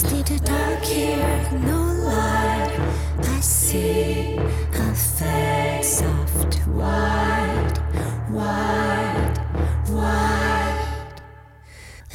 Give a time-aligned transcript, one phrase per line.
[0.00, 2.70] Misty to dark here, no light.
[3.18, 7.80] I see a face soft, white,
[8.30, 9.34] white,
[9.90, 11.18] white.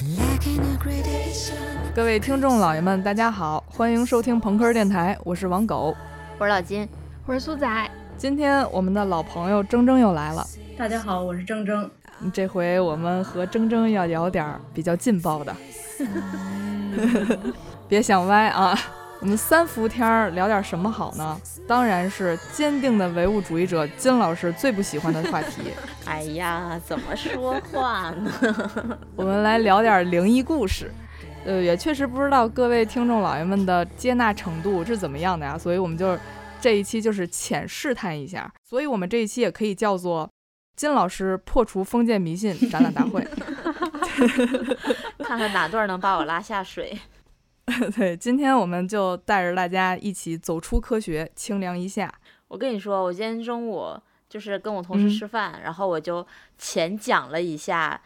[0.02, 1.58] Like in a gradation.
[1.94, 5.94] 各位听众老爷们，大家好，欢迎收听朋克电台，我是王狗。
[6.38, 6.88] 我是老金，
[7.26, 10.48] 我是苏仔，今天我们的老朋友铮铮又来了，
[10.78, 11.90] 大家好，我是铮铮。
[12.32, 15.54] 这回我们和铮铮要聊点儿比较劲爆的，
[17.94, 18.76] 别想歪啊！
[19.20, 21.40] 我们三伏天儿聊点什么好呢？
[21.68, 25.62] 当然是坚定的唯物主义者金老师最不喜欢的话题。
[26.04, 28.32] 哎呀，怎么说话呢？
[29.16, 30.92] 我们来聊点灵异故事。
[31.46, 36.18] 呃，也确实不知道各位听众老爷们的接纳程度是怎么样的呀，所以我们就
[36.60, 38.52] 这一期就是浅试探一下。
[38.68, 40.28] 所以我们这一期也可以叫做
[40.76, 43.24] 金老师破除封建迷信展览大会。
[45.24, 46.98] 看看哪段能把我拉下水。
[47.96, 52.14] 对，今天我们就带着大家一起走出科学，清凉一下。
[52.50, 53.98] 我跟你说，我今天中午
[54.30, 56.26] 就是跟我同事嗯吃饭，然后我就
[56.58, 58.00] 浅讲了一下，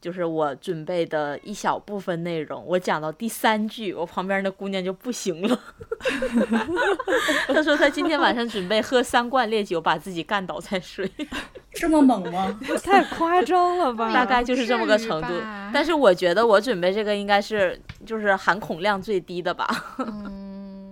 [0.00, 2.64] 就是我准备的一小部分内容。
[2.66, 5.60] 我讲到第三句，我旁边那姑娘就不行了，
[7.48, 11.10] 她说她今天晚上准备喝三罐烈酒，把自己干倒再睡。
[11.72, 12.58] 这么猛吗？
[12.82, 14.12] 太夸张了吧？
[14.12, 15.28] 大概就是这么个程度。
[15.72, 19.66] 但是我觉得我准备这个应该是就是含孔量最低的吧。
[19.98, 20.45] 嗯，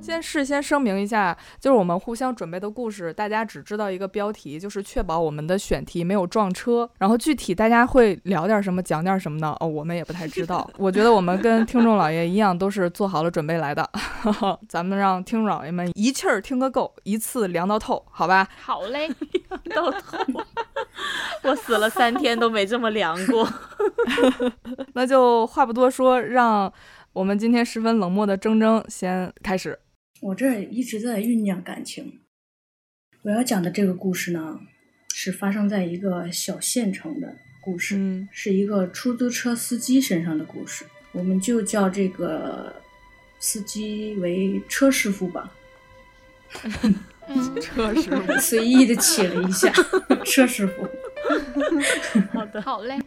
[0.05, 6.87] 先事先声明一下，就是我们互相准备的故事，大家只知道一个标题，就是确保我们的选题没有撞车。
[6.99, 9.57] 然后具体大家会聊点什么，讲点什么呢？
[9.61, 10.71] 哦，我们也不太知道。
[10.77, 13.89] 我觉得我们跟听众老爷一样，都是做好了准备来的。
[14.69, 18.47] 咱们让听众老爷们一气儿听个够，一次凉到透，好吧？
[18.61, 19.09] 好嘞，
[19.75, 20.19] 到透，
[21.45, 23.49] 我死了三天都没这么凉过。
[24.93, 26.71] 那就话不多说，让
[27.15, 29.79] 我们今天十分冷漠的铮铮先开始。
[30.25, 32.21] 我这一直在酝酿感情。
[33.21, 34.59] 我要讲的这个故事呢，
[35.13, 40.87] 是发生在一个小县城的故事，嗯是一个出租车司机身上的故事。
[41.13, 42.75] 我们就叫这个
[43.39, 45.53] 司机为车师傅吧，
[47.29, 49.71] 嗯， 车师傅，随意的起了一下
[50.25, 50.89] 车师傅。
[52.33, 52.99] 好的， 好嘞，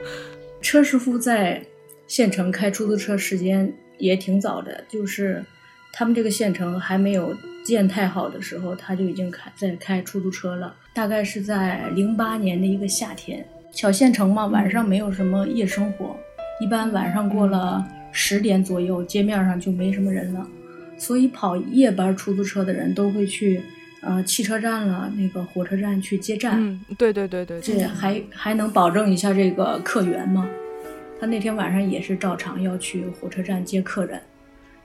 [0.62, 1.66] 车师傅在
[2.06, 5.44] 县城开出租车时间也挺早的，就是
[5.98, 10.76] 他们这个县城还没有建太好的时候，他就已经开在开出租车了。
[10.94, 16.16] 大概是在零八年的一个夏天，小县城嘛，晚上没有什么夜生活，
[16.62, 20.48] 一般晚上过了十点左右，街面上就没什么人了，
[21.00, 23.60] 所以跑夜班出租车的人都会去
[24.02, 26.58] 呃汽车站了，那个火车站去接站。
[26.60, 30.48] 嗯，对对对对这对，还还能保证一下这个客源吗？
[31.20, 34.22] 他那天晚上也是照常要去火车站接客人，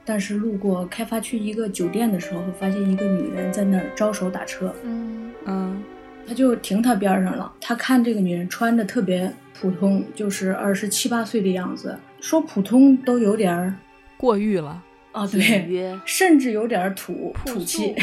[0.05, 5.83] 但是路过开发区一个酒店的时候，发现一个女人在那儿招手打车，嗯，嗯
[6.27, 7.53] 他就停他边上了。
[7.61, 13.75] 他看这个女人穿的特别普通，就是二十七八岁的样子，说普通都有点儿
[14.17, 14.83] 过誉了。
[15.13, 17.95] 啊，对，甚至有点儿土土气。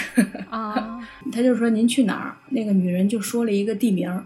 [0.49, 0.99] 啊，
[1.31, 2.37] 他就说您去哪儿？
[2.49, 4.23] 那个女人就说了一个地名。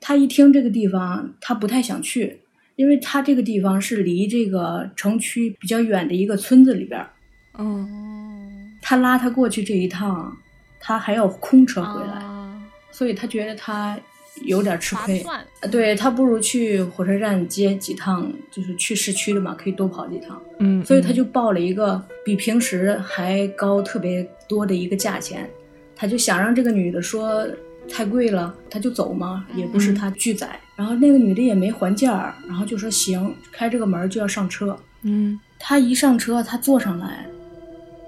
[0.00, 2.40] 他一听这个地方，他不太想去，
[2.76, 7.10] 因为他这个地方是离这个城区比较远的一个村子里边儿。
[7.56, 10.36] 嗯嗯，他拉他过去这一趟，
[10.80, 13.96] 他还要空车回来，啊，所以他觉得他
[14.42, 15.24] 有点吃亏。
[15.70, 20.42] 对他不如去火车站接几趟，就是去市区的嘛，可以多跑几趟。
[20.58, 25.48] 嗯，所以他就报了一个比平时还高特别多的一个价钱，
[25.94, 27.46] 他就想让这个女的说
[27.88, 30.58] 太贵了，他就走嘛，也不是他拒载。
[30.76, 34.76] 然后那个女的也没还价，然后就说行，开这个门就要上车。
[35.02, 37.26] 嗯他一上车，他坐上来，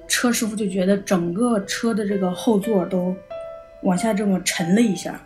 [0.08, 3.14] 车师傅就觉得整个车的这个后座都
[3.82, 5.20] 往下这么沉了一下。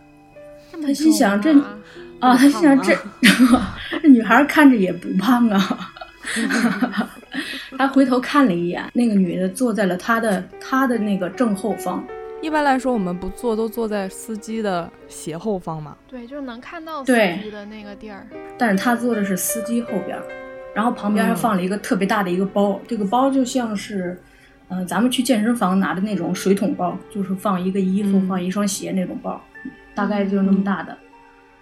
[0.83, 1.79] 他心想这啊
[2.21, 2.97] 啊，他心想这
[4.03, 5.93] 这女孩看着也不胖啊。
[7.79, 12.05] 他回头看了一眼，那个女的坐在了他的他的那个正后方。
[12.43, 15.95] 一般来说，我们不坐都坐在司机的斜后方嘛。
[16.09, 18.27] 对，就是能看到司机的那个地儿，
[18.57, 20.25] 但是他坐的是司机后边儿，
[20.75, 24.19] 然后旁边还嗯放了一个特别大的一个包，这个包就像是，
[24.69, 29.39] 嗯、咱们去健身房拿的那种水桶包，就是放一个衣服、嗯放一双鞋那种包，
[29.95, 30.97] 大概就是那么大的。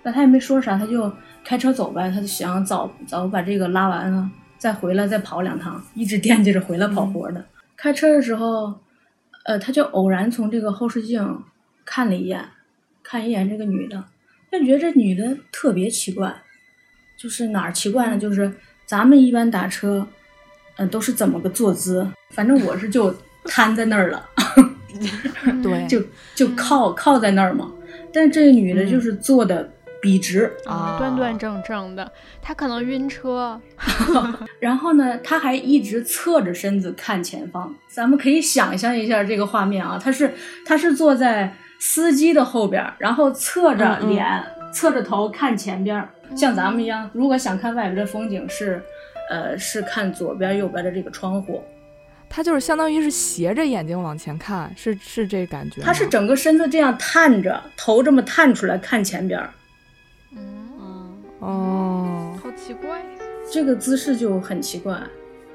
[0.00, 1.12] 但他也没说啥，他就
[1.44, 7.44] 开车走呗，他就想早早把这个拉完了，再回来再跑两趟，一直惦记着回来跑活的。
[7.76, 8.72] 开车的时候，
[9.48, 11.42] 呃，他就偶然从这个后视镜
[11.82, 12.46] 看了一眼，
[13.02, 14.04] 看一眼这个女的，
[14.50, 16.42] 他觉得这女的特别奇怪，
[17.16, 18.18] 就是哪儿奇怪呢？
[18.18, 18.52] 就是
[18.84, 20.06] 咱们一般打车，
[20.76, 22.06] 嗯、都是怎么个坐姿。
[22.28, 23.14] 反正我是就
[23.44, 24.28] 瘫在那儿了，
[25.62, 26.04] 对， 就
[26.34, 27.72] 就靠靠在那儿嘛。
[28.12, 32.10] 但是这个女的就是坐的笔直，啊端端正正的，
[32.40, 33.60] 他可能晕车。
[34.60, 37.74] 然后呢，他还一直侧着身子看前方。
[37.88, 40.34] 咱们可以想象一下这个画面啊，他是
[40.64, 47.10] 他是坐在司机的后边儿，然后侧着嗯嗯脸、侧着头看前边儿，像咱们一样。
[47.12, 48.82] 如果想看外边的风景是，
[49.30, 51.62] 呃，是看左边右边的这个窗户。
[52.30, 55.94] 他就是相当于是斜着眼睛往前看，是是这感觉他。
[55.94, 59.48] 是整个身子这样探着，头这么探出来看前边儿，
[60.30, 63.02] 嗯，嗯，哦，好奇怪，
[63.52, 65.00] 这个姿势就很奇怪。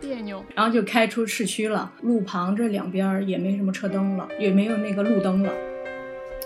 [0.01, 0.43] 别扭。
[0.55, 5.51] 然后就开出市区了，路旁这两边也没什么车灯了，也没有那个路灯了，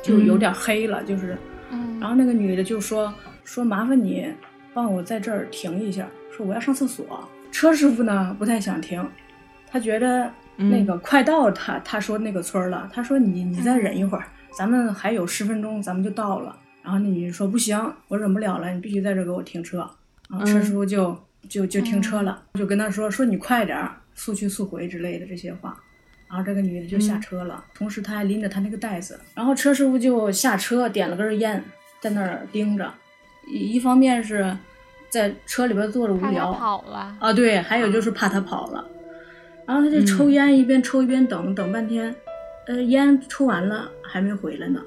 [0.03, 1.38] 就有点黑了，就是。
[1.71, 3.13] 嗯，然后那个女的就说
[3.44, 4.27] 说麻烦你
[4.74, 7.27] 帮我在这儿停一下，说我要上厕所。
[7.51, 9.03] 车师傅呢不太想停，
[9.69, 14.25] 他觉得那个快到他他说那个村了，他说你你再忍一会儿，
[14.56, 16.56] 咱们还有十分钟咱们就到了。
[16.88, 19.80] 然后那女的说不行，我忍不了了，你必须在这给我停车。
[20.30, 21.13] 然后车师傅就、
[21.50, 25.78] 就就停车了，就跟他说说你快点儿，速去速回之类的这些话。
[26.30, 29.19] 然后这个女的就下车了，同时她还拎着她那个袋子。
[29.36, 31.62] 然后车师傅就下车点了根烟，
[32.00, 32.89] 在那儿盯着。
[33.51, 34.56] 一一方面是
[35.10, 37.18] 在车里边坐着无聊跑了。
[37.19, 38.88] 啊，对，还有就是怕他跑了。
[39.66, 42.16] 然后他就抽烟，一边抽一边等，等半天，
[42.68, 44.81] 呃，烟抽完了还没回来呢。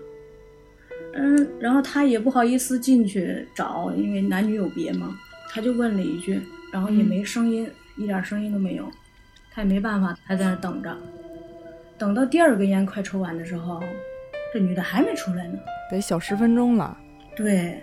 [1.15, 5.19] 嗯，然后他也不好意思进去找，因为男女有别嘛，
[5.49, 6.41] 他就问了一句，
[6.73, 8.91] 然后也没声音，一点声音都没有。
[9.53, 10.97] 他也没办法，还在那等着。
[11.99, 13.83] 等到第二根烟快抽完的时候，
[14.55, 15.59] 这女的还没出来呢。
[15.91, 16.97] 得小十分钟了。
[17.37, 17.83] 对，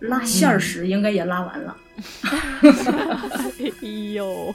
[0.00, 1.76] 拉线儿时应该也拉完了。
[3.82, 4.52] 哎呦，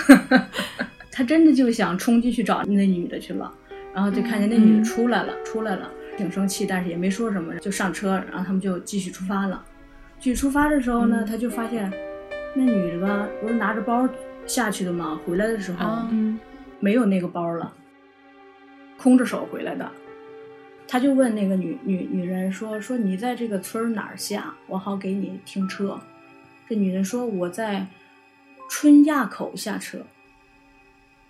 [1.10, 3.50] 他真的就想冲进去找那女的去了，
[3.94, 9.64] 然后就看见那女的出来了，出来了，挺生气，但是也没说什么，就上车，然后他们就继续出发了。
[10.18, 11.92] 继续出发的时候呢，他就发现
[12.54, 14.08] 那女的吧，不是拿着包
[14.46, 15.20] 下去的吗？
[15.26, 16.06] 回来的时候、
[16.78, 17.72] 没有那个包了，
[18.96, 19.90] 空着手回来的。
[20.86, 25.98] 他就问那个女女女人说说你在这个村儿哪儿下，我好给你停车。
[26.68, 27.86] 这女人说我在
[28.68, 29.98] 春亚口下车。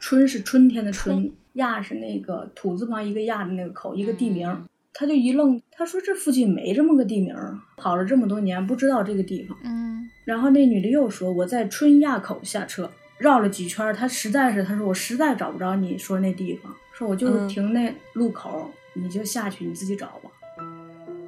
[0.01, 4.49] 春是春天的春，亚是那个土字旁一个亚的那个口，一个地名。
[4.51, 9.57] 嗯他就一愣，他说这附近没这么个地名儿，跑了这么多年不知道这个地方。
[9.65, 20.31] 嗯然后那女的又说我在春亚口下车，绕了几圈儿，她实在是，他说我实在找不着你说那地方，说我就嗯停那路口，你就下去你自己找吧。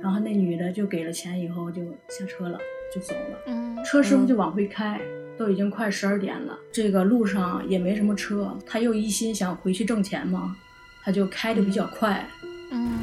[0.00, 2.58] 然后那女的就给了钱以后就下车了，
[2.94, 3.38] 就走了。
[3.46, 5.00] 嗯车师傅就往回开，
[5.36, 10.54] 都已经快十二点了，这个路上也没什么车，他又一心想回去挣钱嘛，
[11.02, 12.24] 他就开的比较快，
[12.70, 12.98] 嗯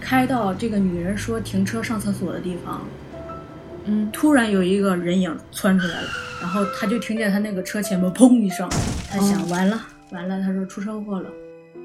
[0.00, 2.80] 开到这个女人说停车上厕所的地方，
[3.84, 6.08] 嗯，突然有一个人影窜出来了，
[6.40, 8.68] 然后他就听见他那个车前面砰一声，
[9.08, 11.30] 他想完了完了，他说出车祸了，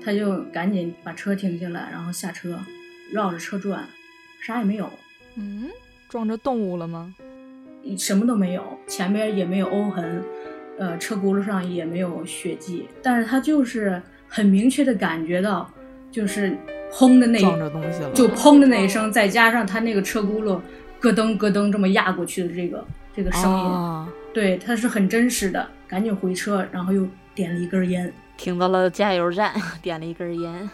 [0.03, 2.57] 他就赶紧把车停下来，然后下车，
[3.11, 3.85] 绕着车转，
[4.41, 4.89] 啥也没有，
[5.35, 5.69] 嗯？
[6.07, 7.13] 撞着动物了吗？
[7.97, 10.23] 什么都没有，前面也没有欧痕，
[10.79, 15.69] 呃，车轱辘上也没有血迹，但是他就是很明确的感觉到，
[16.11, 16.57] 就是
[16.95, 18.09] 砰的那撞着东西了。
[18.11, 20.61] 就砰的那一声，再加上他那个车轱辘
[21.01, 22.83] 咯噔咯噔这么压过去的这个
[23.13, 25.67] 这个声音，啊对，他是很真实的。
[25.87, 30.69] 赶紧回车，然后又点了一根烟，停到了加油站， 点了一根烟。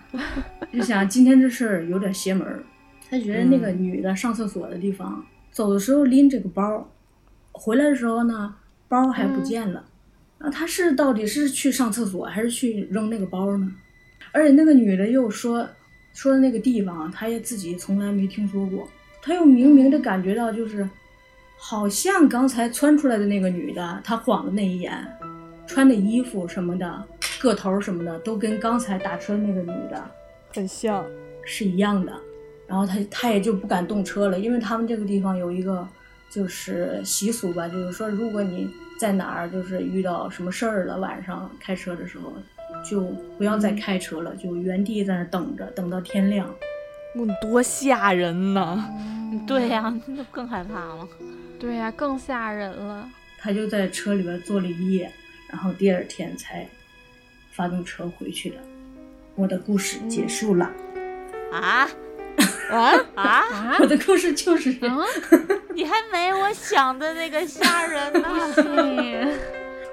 [0.72, 2.64] 就想今天这事儿有点邪门儿。
[3.08, 6.90] 他觉得那个嗯女的上厕所的地方，走的时候拎这个包，
[7.52, 8.54] 回来的时候呢，
[8.88, 9.84] 包还不见了。
[10.38, 13.70] 啊，他是到底是去上厕所还是去扔那个包呢？
[14.32, 15.68] 而且那个女的又说
[16.14, 18.88] 说的那个地方，她也自己从来没听说过。
[19.20, 20.88] 她又明明的感觉到，就是
[21.56, 24.92] 好像刚才窜出来的那个女的，她晃的那一眼，
[25.66, 27.04] 穿的衣服什么的，
[27.40, 30.10] 个头什么的，都跟刚才打车那个女的
[30.54, 31.04] 很像。
[31.44, 32.12] 是一样的。
[32.68, 35.86] 然后她她也就不敢动车了，因为他们这个地方有一个
[36.30, 42.32] 就是习俗吧，就是说如果你在哪儿就是遇到什么事儿了，晚上开车的时候
[42.88, 43.00] 就
[43.38, 46.52] 不要再开车了，就原地在那等着，等到天亮。
[47.14, 48.84] 嗯，多吓人呐！
[49.32, 51.08] 嗯对呀、 那更害怕了。
[51.58, 53.08] 对呀，更吓人了。
[53.38, 55.10] 他就在车里边坐了一夜，
[55.48, 56.66] 然后第二天才
[57.50, 58.56] 发动车回去的。
[59.34, 60.70] 我的故事结束了，
[61.50, 61.88] 啊
[62.70, 63.24] 啊，啊！
[63.24, 64.98] 啊我的故事就是这样。
[64.98, 65.06] 啊！
[65.74, 68.28] 你还没我想的那个吓人呢。
[68.54, 69.34] 对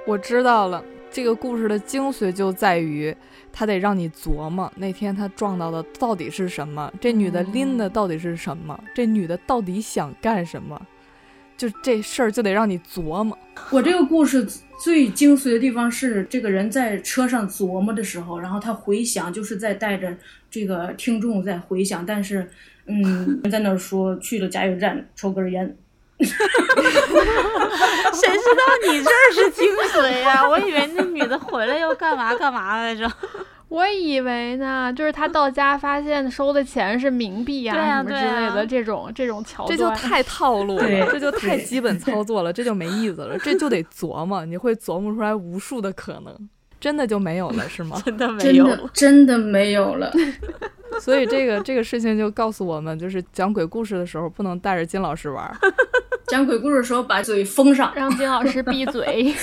[0.05, 3.15] 我知道了，这个故事的精髓就在于，
[3.51, 10.79] 他得让你琢磨那天他撞到的到底是什么，这女的拎的到底是什么，这女的到底想干什么，
[11.57, 13.37] 就这事儿就得让你琢磨。
[13.71, 14.47] 我这个故事
[14.81, 20.15] 最精髓的地方是，这个人在车上琢磨的时候，然后他回想，就是在带着
[20.49, 22.47] 这个听众在回想，但是，
[22.85, 25.75] 嗯， 在那儿说去了加油站抽根烟。
[28.13, 28.61] 谁知道
[28.91, 33.09] 你这儿是精髓呀、我以为那女的回来要干嘛干嘛来着。
[33.69, 46.49] 我以为呢，就是他到家发现收的钱是冥币呀、对啊什么之类的这种这种桥段，这就太套路了，这就太基本操作了，这就没意思了，这就得琢磨，你会琢磨出来无数的可能，
[46.79, 48.01] 真的就没有了 是吗？
[48.05, 50.11] 真的没有的真的没有了。
[50.99, 55.55] 所以这个这个事情就告诉我们，就是讲鬼故事的时候不能带着金老师玩儿。
[56.27, 57.91] 讲鬼故事的时候把嘴封上。
[57.95, 59.33] 让金老师闭嘴。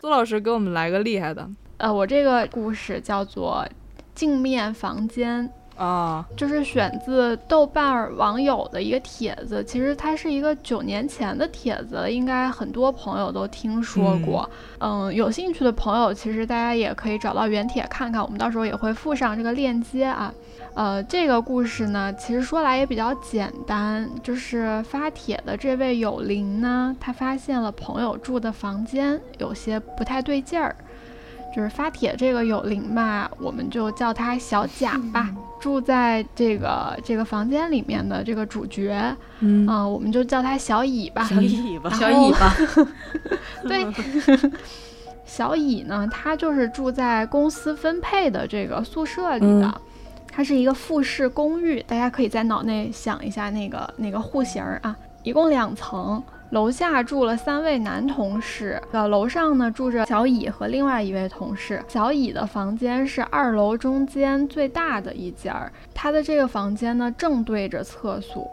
[0.00, 3.64] 苏老师给我们来个厉害的呃，我这个故事叫做
[4.14, 5.48] 《镜面房间》。
[5.80, 14.48] 啊，就是选自豆瓣儿网友的一个帖子，其实它是一个九年前的帖子，应该很多朋友都听说过。
[14.78, 20.30] 嗯有兴趣的朋友，其实大家也可以找到原帖看看，我们到时候也会附上这个链接啊。
[20.74, 30.76] 呃，这个故事呢，其实说来也比较简单，就是发帖的这位友邻呢，他发现了朋友住的房间有些不太对劲儿。
[31.54, 35.30] 就是发帖这个有灵吧，我们就叫他小贾吧。
[35.60, 41.24] 住在这个这个房间里面的这个主角，嗯啊、我们就叫他小乙吧。
[41.24, 42.56] 小乙吧，小乙吧，
[43.68, 43.86] 对，
[45.26, 49.80] 小乙呢，他就是住在公司分配的这个宿舍里的，嗯
[50.32, 56.22] 它是一个复式公寓，大家可以在脑内想一下那个那个户型儿啊，一共两层。
[56.50, 61.80] 楼下住了三位男同事，呃，楼上呢住着小乙和另外一位同事。
[61.86, 68.50] 小乙的房间是二楼中间最大的一间儿，他的这个房间呢正对着厕所，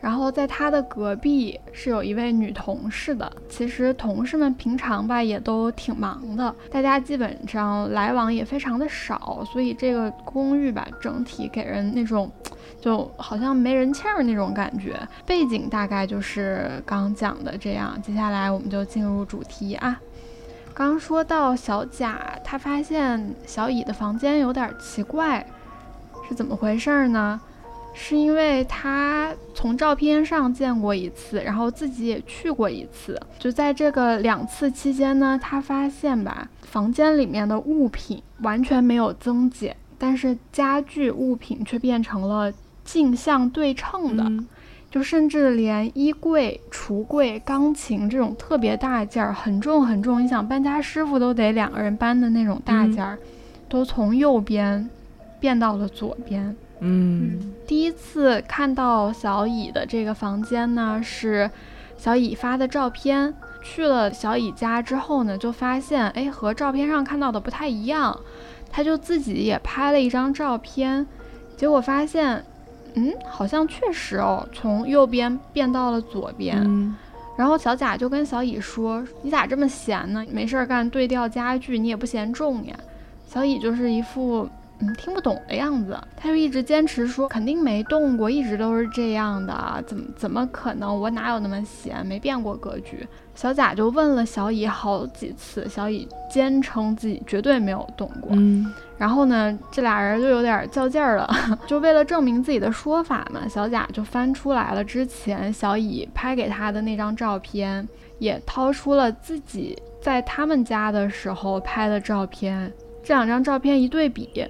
[0.00, 3.30] 然后在他的隔壁是有一位女同事的。
[3.46, 12.30] 其实同事们平常吧也都挺忙的，大家基本上来往也非常的少，所以这个公寓吧整体给人那种
[12.80, 14.96] 就好像没人气儿那种感觉。
[15.26, 20.00] 背景大概就是刚讲的这样，接下来我们就进入主题啊。
[20.74, 25.44] 刚说到小贾，他发现小乙的房间有点奇怪，
[26.28, 27.40] 是怎么回事儿呢？
[27.94, 33.20] 是因为他从照片上见过一次，然后自己也去过一次。
[33.40, 42.52] 就在这个两次期间呢，他发现吧，房间里面的物品完全没有增减，但是家具物品却变成了
[42.88, 44.24] 镜像对称的。
[44.24, 44.46] 嗯
[44.90, 53.18] 就甚至连衣柜、橱柜、钢琴这种特别大件儿、很重很重，你想搬家师傅都得两个人搬的那种大件儿，
[53.68, 54.88] 都从右边
[55.38, 56.56] 变到了左边。
[56.80, 61.50] 嗯第一次看到小乙的这个房间呢，是
[61.98, 63.34] 小乙发的照片。
[63.62, 68.18] 去了小乙家之后呢，就发现哎和照片上看到的不太一样，
[68.70, 71.06] 他就自己也拍了一张照片，
[71.58, 72.42] 结果发现，
[72.98, 76.56] 嗯，好像确实哦，从右边变到了左边。
[76.64, 76.96] 嗯
[77.36, 80.26] 然后小贾就跟小乙说：“你咋这么闲呢？
[80.28, 82.74] 没事儿干对调家具，你也不嫌重呀？”
[83.32, 84.48] 小乙就是一副
[84.80, 91.00] 嗯听不懂的样子，他就一直坚持说肯定没动过，一直都是这样的，怎么 怎么可能？
[91.00, 92.04] 我哪有那么闲？
[92.04, 93.06] 没变过格局。
[93.36, 98.30] 小贾就问了小乙好几次，小乙坚称自己绝对没有动过。
[98.32, 98.66] 嗯
[98.98, 101.28] 然后呢，这俩人就有点较劲儿了，
[101.68, 107.88] 就为了证明自己的说法嘛，小贾就翻出来了之前小乙拍给他的那张照片，
[108.18, 114.46] 也掏出了自己在他们家的时候拍的照片，这两张照片一对比，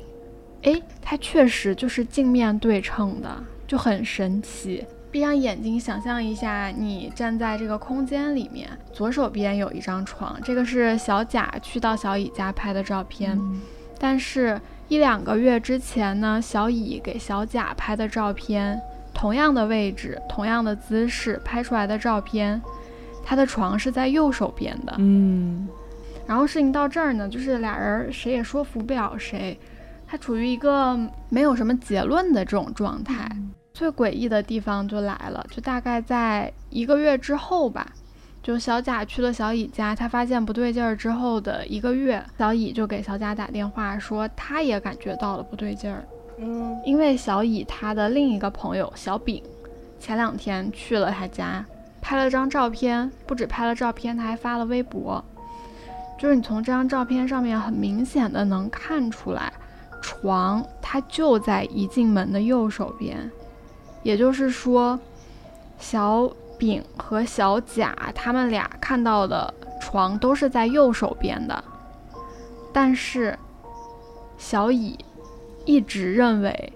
[0.62, 3.28] 诶，它确实就是镜面对称的，
[3.66, 4.84] 就很神奇。
[5.10, 13.38] 闭上眼睛，想象一下，你站在这个空间里面，左手边有一张床，这个是小贾去到小乙家拍的照片。
[13.98, 18.80] 但是，一两个月之前呢，小乙给小甲拍的照片，
[19.12, 22.60] 同样的位置、同样的姿势拍出来的照片，
[23.24, 24.94] 他的床是在右手边的。
[24.98, 25.68] 嗯
[26.26, 29.58] 然后事情到这儿呢，就是俩人谁也说服不了谁，
[30.06, 30.98] 他处于一个
[31.30, 33.28] 没有什么结论的这种状态。
[33.72, 37.86] 最诡异的地方就来了，就大概在一个月之后吧，
[38.48, 46.02] 就小贾去了小乙家，他发现不对劲儿之后的一个月，小乙就给小贾打电话说，他也感觉到了不对劲儿，
[46.38, 49.42] 嗯因为小乙他的另一个朋友小丙，
[50.00, 51.62] 前两天去了他家，
[52.00, 55.22] 拍了张照片，不止拍了照片，他还发了微博。
[56.18, 59.52] 就是你从这张照片上面很明显的能看出来，
[60.00, 63.30] 床它就在一进门的右手边，
[64.02, 64.98] 也就是说，
[65.78, 66.26] 小
[66.58, 71.62] 丙和小甲他们俩看到的床都是在右手边的，
[72.72, 73.38] 但是
[74.36, 74.98] 小乙
[75.64, 76.72] 一直认为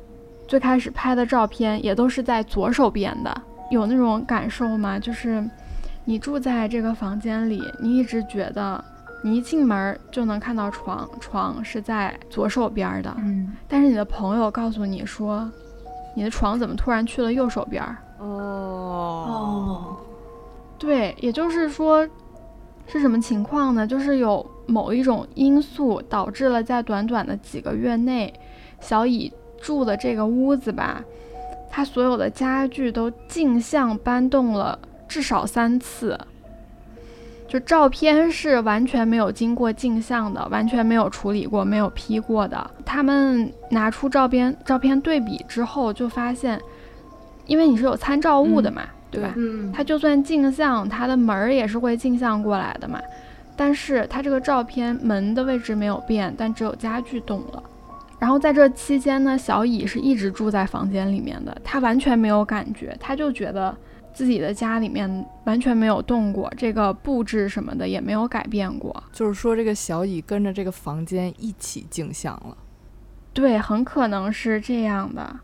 [0.46, 4.98] 最开始拍的照片也都是在左手边的，有那种感受吗？
[4.98, 5.44] 就是
[6.04, 8.82] 你住在这个房间里，你一直觉得。
[9.24, 13.16] 你一进门就能看到床，床是在左手边的。
[13.18, 15.48] 嗯，但是你的朋友告诉你说，
[16.16, 17.80] 你的床怎么突然去了右手边？
[18.18, 18.71] 哦哦，
[20.82, 22.04] 对，也就是说，
[22.88, 23.86] 是什么情况呢？
[23.86, 28.34] 就是有某一种因素导致了在短短的几个月内，
[28.80, 31.04] 小乙住的这个屋子吧，
[31.70, 36.18] 他所有的家具都镜像搬动了至少三次。
[37.46, 42.68] 就照片是完全没有经过镜像的，完全没有处理过，没有 P 过的。
[42.84, 46.60] 他们拿出照片，照片对比之后，就发现，
[47.46, 48.82] 因为你是有参照物的嘛，
[49.12, 49.32] 对吧？
[49.36, 53.00] 嗯，它就算镜像，它的门儿也是会镜像过来的嘛。
[53.54, 57.62] 但是它这个照片门的位置没有变，但只有家具动了。
[58.18, 63.76] 然后在这期间呢，小乙是一直住在房间里面的，他完全没有感觉，他就觉得。
[64.14, 69.02] 自己的家里面完全没有动过，这个布置什么的也没有改变过。
[69.10, 72.54] 就是说，这个小乙跟着这个房间一起镜像了。
[73.32, 75.34] 对，很可能是这样的。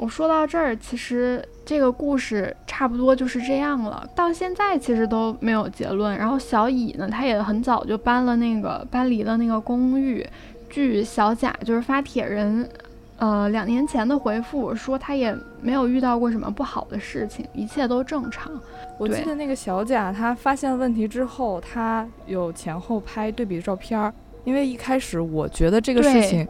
[0.00, 4.02] 我说到这儿，其实这个故事差不多就是这样了。
[4.16, 6.16] 到现在其实都没有结论。
[6.16, 10.26] 然后小乙呢，他也很早就搬了那个搬离了那个公寓。
[10.70, 12.66] 据小贾就是发帖人。
[13.18, 18.50] 呃，两年前的回复说他也没有遇到过什么不好的事情，一切都正常。
[18.96, 24.10] 我记得那个小贾，他发现问题之后，他有前后拍对比照片儿。
[24.44, 26.48] 因为一开始我觉得这个事情，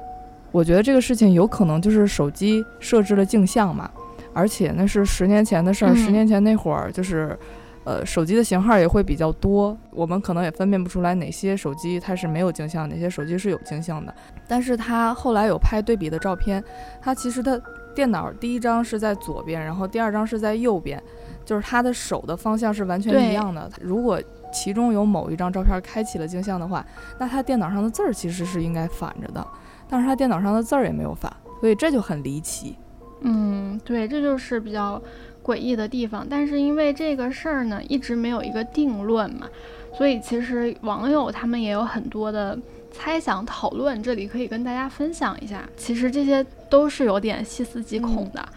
[0.52, 3.90] 我觉得这个事情有可能就是手机设置了镜像嘛，
[4.33, 7.38] 而且那是十年前的事儿，十年前那会儿就是。
[7.83, 14.14] 呃，手机的型号也会比较多，我们可能也分辨不出来哪些手机它是没有镜像，哪些手机是有镜像的。
[14.46, 16.62] 但是他后来有拍对比的照片，
[17.01, 17.59] 他其实他
[17.94, 21.03] 电脑第一张是在左边，然后第二张是在右边，
[21.42, 23.68] 就是他的手的方向是完全一样的。
[23.81, 24.20] 如果
[24.53, 26.85] 其中有某一张照片开启了镜像的话，
[27.18, 29.44] 那他电脑上的字儿其实是应该反着的，
[29.90, 32.76] 但是他电脑上的字儿也没有反，所以这就很离奇。
[33.22, 35.03] 嗯，对，这就是比较。
[35.42, 39.48] 诡异的地方，但是因为这个事儿呢，一直没有一个定论嘛，
[39.96, 42.57] 所以其实网友他们也有很多的
[42.92, 45.66] 猜想讨论，这里可以跟大家分享一下。
[45.79, 48.48] 其实这些都是有点细思极恐的。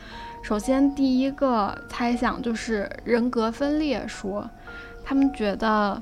[0.43, 4.47] 首先，第一个猜想就是人格分裂说，
[5.05, 5.99] 他们觉得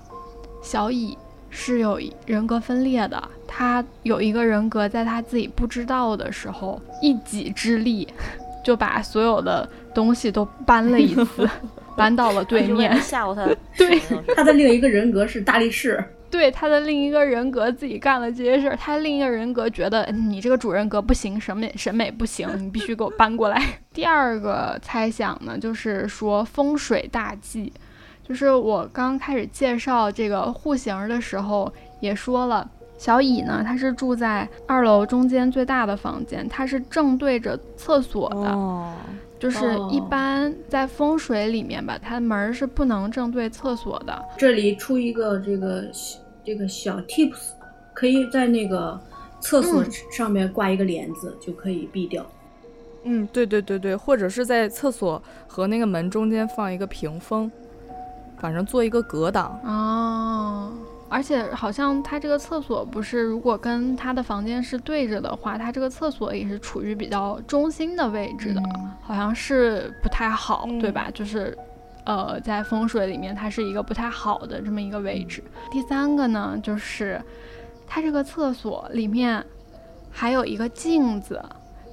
[0.64, 1.16] 小乙
[1.52, 8.08] 是有人格分裂的，他有一个人格在他自己不知道的时候，一己之力
[8.66, 9.70] 就把所有的。
[9.94, 11.46] 东西都搬了一次，
[11.98, 13.46] 搬到了对面，吓唬他。
[13.78, 14.00] 对，
[14.34, 16.02] 他的另一个人格是大力士。
[16.30, 23.62] 对，他的另一个人格自己干了这些事儿，他另一个人格觉得你这个主人格不行，审美审美不行，你必须给我搬过来。
[23.94, 27.74] 第二个猜想呢，就是说风水大忌，
[28.32, 32.66] 就是我刚开始介绍这个户型的时候也说了，
[32.98, 38.94] 小乙呢，他是住在二楼中间最大的房间，他是正对着厕所的。
[39.38, 44.24] 就是一般在风水里面吧，它门是不能正对厕所的。
[44.38, 45.84] 这里出一个这个
[46.46, 47.50] 这个小 tips，
[47.94, 48.98] 可以在那个
[49.42, 52.26] 厕所上面挂一个帘子，就可以避掉。
[53.04, 57.52] 嗯，对对对对，或者是在厕所和那个门中间放一个屏风，
[58.42, 59.58] 反正做一个隔挡。
[59.64, 60.72] 哦。
[61.14, 68.64] 而且好像他这个厕所不是，如果跟他的房间是对着的话，他这个厕所也是处于比较中心的位置的，
[69.02, 71.10] 好像是不太好，对吧？
[71.14, 71.58] 就是，
[72.06, 75.44] 呃，在风水里面，它是一个不太好的这么一个位置。
[75.70, 77.22] 第三个呢，就是
[77.86, 79.46] 他这个厕所里面
[80.10, 81.44] 还有一个镜子，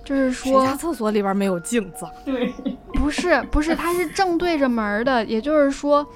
[0.04, 2.06] 就是说，家厕所里边没有镜子？
[2.24, 2.54] 对，
[2.94, 6.06] 不是，不是，它是正对着门的，也就是说。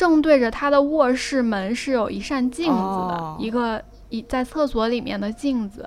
[0.00, 5.86] 正对着他的卧室门是有一扇镜子的，一个一在厕所里面的镜子。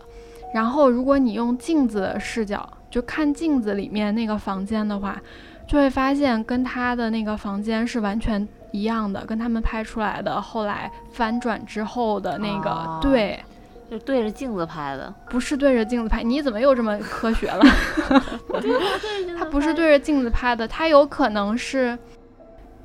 [0.53, 5.19] 然后，如果你用镜子的视角就看镜子里面那个房间的话，
[5.67, 13.43] 就会发现跟他的那个房间是完全一样的，跟他们拍出来的后来翻转之后的那个对，
[13.89, 16.21] 就对着镜子拍的，不是对着镜子拍。
[16.21, 17.65] 你怎么又这么科学了？
[19.39, 21.97] 他不是对着镜子拍的，他有可能是。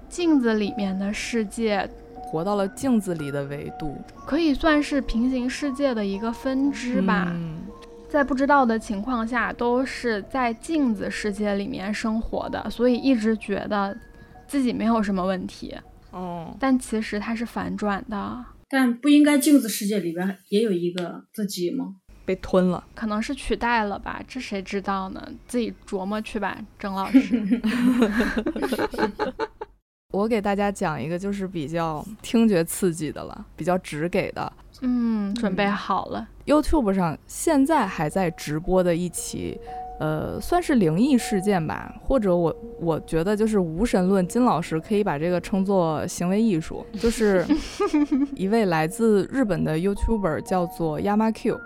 [0.08, 1.88] 镜子里面的世界
[2.20, 7.28] 活到了镜子里的维度，可以算是平行世界的一个分支吧。
[7.30, 7.58] 嗯
[8.08, 13.94] 在不知道的情况下，都是在镜子世界里面生活的，所以一直觉得
[14.46, 15.76] 自己没有什么问题。
[16.10, 21.96] 哦，但其实它是反转的，但不应该镜子世界里边也有一个自己吗？
[22.24, 22.82] 被吞了。
[22.94, 25.28] 可能是取代了吧，这谁知道呢？
[25.46, 27.60] 自己琢磨去吧，郑老师。
[30.10, 34.50] 我给大家讲一个就是比较听觉刺激的了，比较直给的。
[34.80, 36.26] 嗯，准备好了。
[36.46, 39.60] YouTube 上现在还在直播的一起，
[40.00, 47.44] 呃，算是灵异事件吧，或者我我觉得就是无神论，金老师可以把这个称作行为艺术，就是
[48.34, 51.60] 一位来自日本的 YouTuber 叫做 Yama-Q。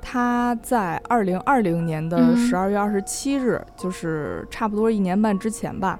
[0.00, 5.98] 他在二零二零年的嗯十二月二十七日，就是差不多一年半之前吧，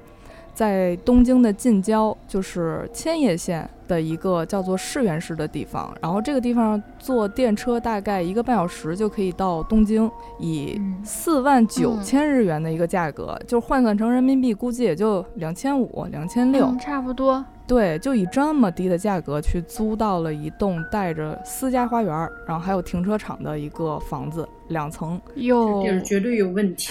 [0.61, 5.91] 在东京的近郊，就是千叶县的一个叫做世园市的地方。
[6.03, 16.79] 然后这个地方坐电车大概一个半小时就可以到东京，以嗯四万九千日元的一个价格，就是换算成人民币，估计也就两千五、两千六嗯，。
[16.79, 17.43] 差不多。
[17.71, 25.21] 对，就以这么低的价格去租到了一栋带着私家花园，然后还有停车场的一个房子，两层。
[25.37, 26.91] 哟地，儿绝对有问题。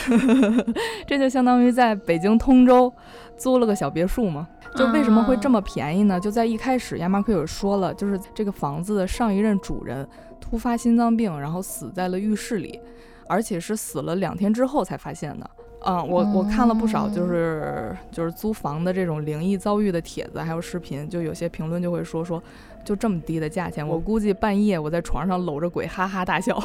[1.06, 2.90] 这就相当于在北京通州
[3.36, 4.48] 租了个小别墅嘛。
[4.74, 5.60] 就为什么会这么？
[5.60, 6.18] 么便宜呢？
[6.18, 10.08] 就在一开始，亚麻克有说了，就是这个房子的上一任主人
[10.40, 12.80] 突发心脏病，然后死在了浴室里，
[13.28, 15.50] 而且是死了两天之后才发现的。
[15.86, 22.42] 嗯，我我看了不少，就是就是租房的这种灵异遭遇的帖子，还有视频，就有些评论就会说说，
[22.84, 26.62] 就这么低的价钱，我估计半夜我在床上搂着鬼哈哈大笑，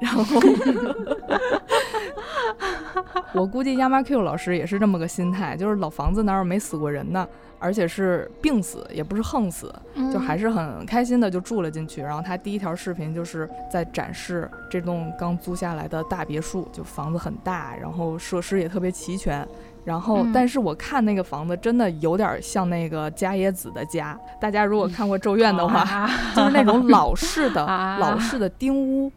[0.00, 0.24] 然后
[3.34, 7.26] 我估计亚麻 Q 老师也是这么个心态，就是老房子哪有没死过人呢？
[7.62, 9.72] 而且是病死，也不是横死，
[10.12, 12.02] 就还是是很开心的就住了进去。
[12.02, 19.46] 然后他第一条视频就是在展示这栋刚租下来的大别墅，就房子很大，然后设施也特别齐全。
[19.84, 24.18] 然后，嗯但是我看那个房子真的有点像那个加椰子的家。
[24.40, 29.12] 大家如果看过《咒怨》的话， 啊 就是那种老式的、 啊老式的丁屋，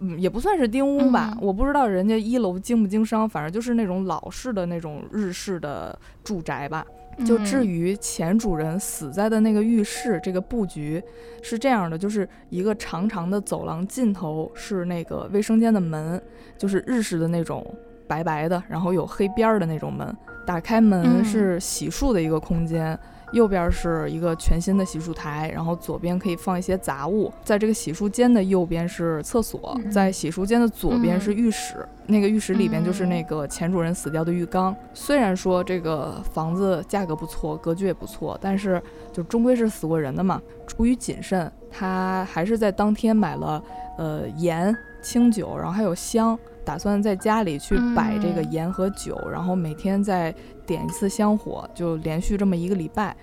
[0.00, 6.84] 嗯，也不算是丁屋吧，嗯我不知道人家一楼经不经商，反正就是那种老式的那种日式的住宅吧。
[7.24, 11.02] 就至于于前主人死在的那个浴室，这个布局
[11.42, 16.20] 是这样的，就是一个长长的走廊，尽头是那个卫生间的门，
[16.56, 17.66] 就是日式的那种
[18.06, 20.16] 白白的，然后有黑边儿的那种门。
[20.46, 22.98] 打开门嗯是洗漱的一个空间，
[23.34, 27.30] 右边是一个全新的洗漱台，然后左边可以放一些杂物。
[27.44, 31.86] 在这个洗漱间的右边是厕所，嗯在洗漱间的左边嗯是浴室。
[32.06, 34.74] 那个浴室里边就是那个前主人死掉的浴缸。
[34.92, 38.80] 虽然说这个房子价格不错，格局也不错，但是
[39.12, 40.40] 就终归是死过人的嘛。
[40.66, 43.62] 出于谨慎，他还是在当天买了
[43.98, 46.38] 呃盐、清酒，然后还有香。
[46.64, 50.34] 打算在家里去摆这个嗯盐和酒，然后每天再
[50.66, 53.14] 点一次香火，就连续这么一个礼拜。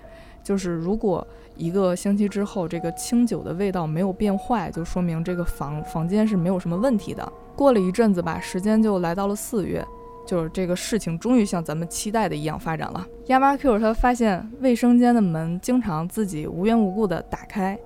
[0.42, 1.24] 就是如果
[1.56, 7.32] 一个星期之后，这个清酒的味道没有变坏，就说明这个房房间是没有什么问题的。
[7.54, 9.84] 过了一阵子吧，时间就来到了四月，
[10.26, 13.06] 就是这个事情终于像咱们期待的一样发展了。
[13.26, 17.78] 亚麻 Q 他发现卫生间的门经常自己无缘无故的打开，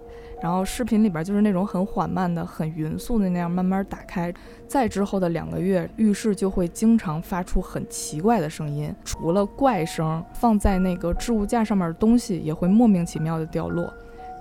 [0.42, 4.32] 然后视频里边就是那种很缓慢的、很匀速的那样慢慢打开。
[4.68, 13.92] 再之后的两个月，浴室就会经常发出很奇怪的声音，除了怪声，放在那个置物架上面的东西也会莫名其妙的掉落。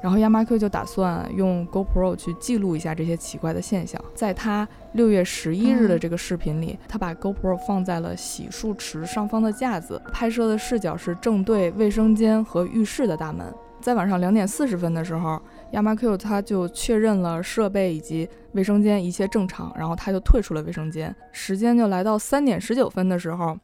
[0.02, 4.00] 然后亚麻 Q 就打算用 GoPro 去记录一下这些奇怪的现象。
[4.14, 13.52] 在他六月十一日的这个视频里，他把 GoPro 放在了洗漱池上方的架子，拍摄的视角是正对卫生间和浴室的大门。
[13.82, 15.42] 在晚上两点四十分的时候，
[15.76, 21.14] 亚麻 Q 他就确认了设备以及卫生间一切正常，然后他就退出了卫生间。
[21.34, 23.58] 时间就来到三点十九分的时候，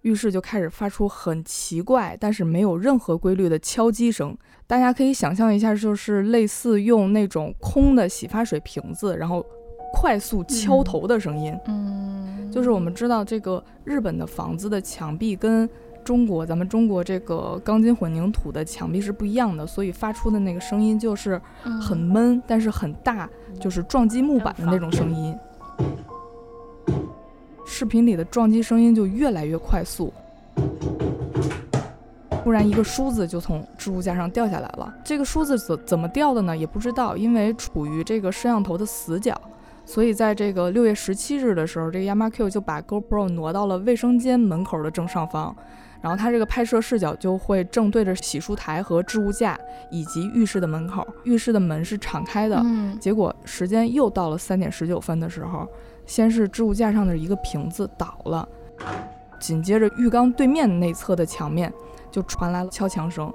[0.00, 4.34] 浴室就开始发出很奇怪，但是没有任何规律的敲击声。
[4.66, 9.44] 大家可以想象一下，就是类似用那种空的洗发水瓶子，然后
[9.92, 11.54] 快速敲头的声音。
[11.66, 15.68] 嗯，就是我们知道，这个日本的房子的墙壁跟
[16.04, 23.28] 中国咱们中国这个钢筋混凝土的墙壁是不一样的，所以发出的那个声音就是嗯很闷，但是很大，
[23.60, 25.36] 就是撞击木板的那种声音。
[27.64, 30.12] 视频里的撞击声音就越来越快速，
[32.42, 34.92] 突然一个梳子就从置物架上掉下来了。
[35.04, 36.56] 这个梳子怎怎么掉的呢？
[36.56, 39.40] 也不知道，因为处于这个摄像头的死角，
[39.84, 45.54] 所以在这个六月十七日的时候，这个亚麻 Q 就把 GoPro 挪到了卫生间门口的正上方，
[46.02, 49.58] 然后它这个拍摄视角就会正对着洗漱台和置物架
[49.90, 52.60] 以及浴室的门口，浴室的门是敞开的。
[52.64, 55.66] 嗯结果时间又到了三点十九分的时候，
[56.06, 58.48] 先是置物架上的一个瓶子倒了，
[59.38, 61.72] 紧接着浴缸对面内侧的墙面
[62.10, 63.32] 就传来了敲墙声。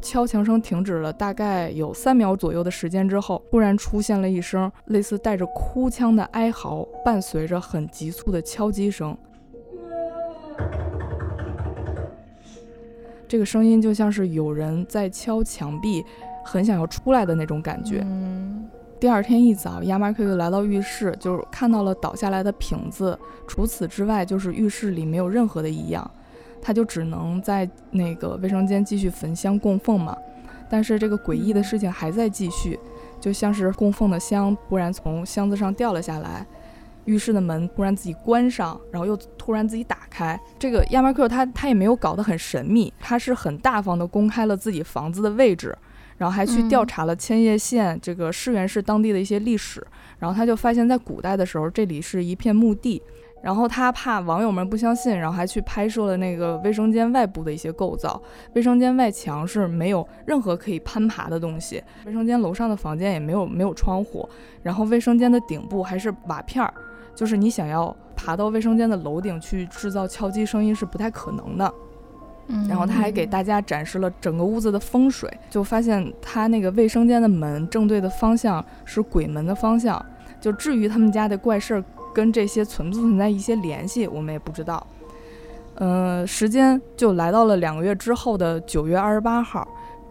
[0.00, 9.16] 敲墙声停止了大概有三秒左右的时间之后，突然出现了一声类似带着哭腔的哀嚎，伴随着很急促的敲击声。
[13.28, 16.04] 这个声音就像是有人在敲墙壁，
[16.44, 18.06] 很想要出来的那种感觉。
[19.00, 23.18] 第二天一早，亚麻克又来到浴室，就是看到了倒下来的瓶子。
[23.48, 26.08] 除此之外，就是浴室里没有任何的异样，
[26.60, 30.16] 他就只能在那个卫生间继续焚香供奉嘛。
[30.68, 32.78] 但是这个诡异的事情还在继续，
[33.18, 36.46] 就像是供奉的香突然从箱子上掉了下来，
[37.04, 40.38] 浴室的门突然自己关上，然后又突然自己打开。
[40.58, 45.76] 这个亚马克他他也没有搞得很神秘，他是很大方的公开了自己房子的位置。
[46.18, 49.84] 然后还去调查了千叶县这个世原市当地的一些历史，
[50.20, 53.02] 然后他就发现，在古代的时候，这里是一片墓地。
[53.42, 58.22] 然后他怕网友们不相信，然后还去拍摄了那个卫生间外部的一些构造。
[58.54, 64.28] 卫生间外墙是没有任何可以攀爬的东西，卫生间楼上的房间也没有没有窗户，
[64.62, 66.72] 然后卫生间的顶部还是瓦片儿，
[67.14, 71.74] 就是你想要爬到卫生间的楼顶去制造敲击声音是不太可能的。
[72.48, 80.04] 嗯，然后他还给大家展示了整个屋子的风水，就发现他那个卫生间的门正对的方向是鬼门的方向。
[80.40, 84.84] 就至于他们家的怪事儿跟这些存不存在一些联系，我们也不知道。
[85.76, 89.66] 呃，时间就来到了两个月之后的九月二十八号，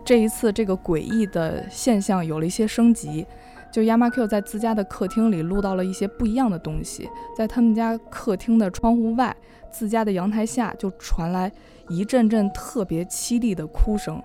[0.06, 3.26] 这一次这个诡异的现象有了一些升级。
[3.72, 9.34] 就亚麻 Q 在自家的客厅里录到了一些不一样的东西，在他们家客厅的窗户外，
[9.72, 11.50] 自家的阳台下就传来
[11.88, 14.22] 一阵阵特别凄厉的哭声，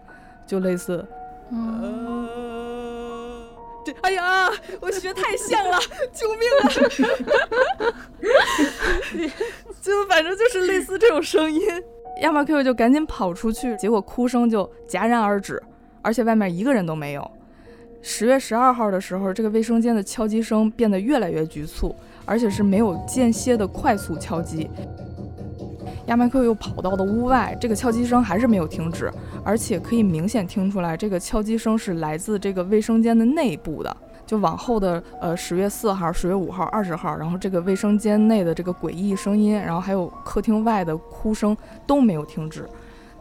[0.46, 1.06] 就类似
[1.50, 2.28] 嗯
[3.84, 5.78] 这，哎呀，我学太像了，
[6.12, 6.66] 救命啊！
[9.80, 11.60] 就反正就是类似这种声音，
[12.22, 15.62] 亚麻 Q 就赶紧跑出去，结果哭声就戛然而止，
[16.02, 17.30] 而且外面一个人都没有。
[18.08, 21.92] 十月十二号的时候，这个卫生间的敲击声变得越来越局促，
[22.24, 24.70] 而且是没有间歇的快速敲击。
[26.06, 33.94] 亚麦克又跑到了屋外，这个敲击声还是没有停止，而且可以明显听出来，这个敲击声是来自这个卫生间的内部的。
[34.24, 41.56] 就往后的呃十月四号、十月五号、二十号，然后这个卫生间内的这个诡异声音，然后还有客厅外的哭声
[41.88, 42.68] 都没有停止。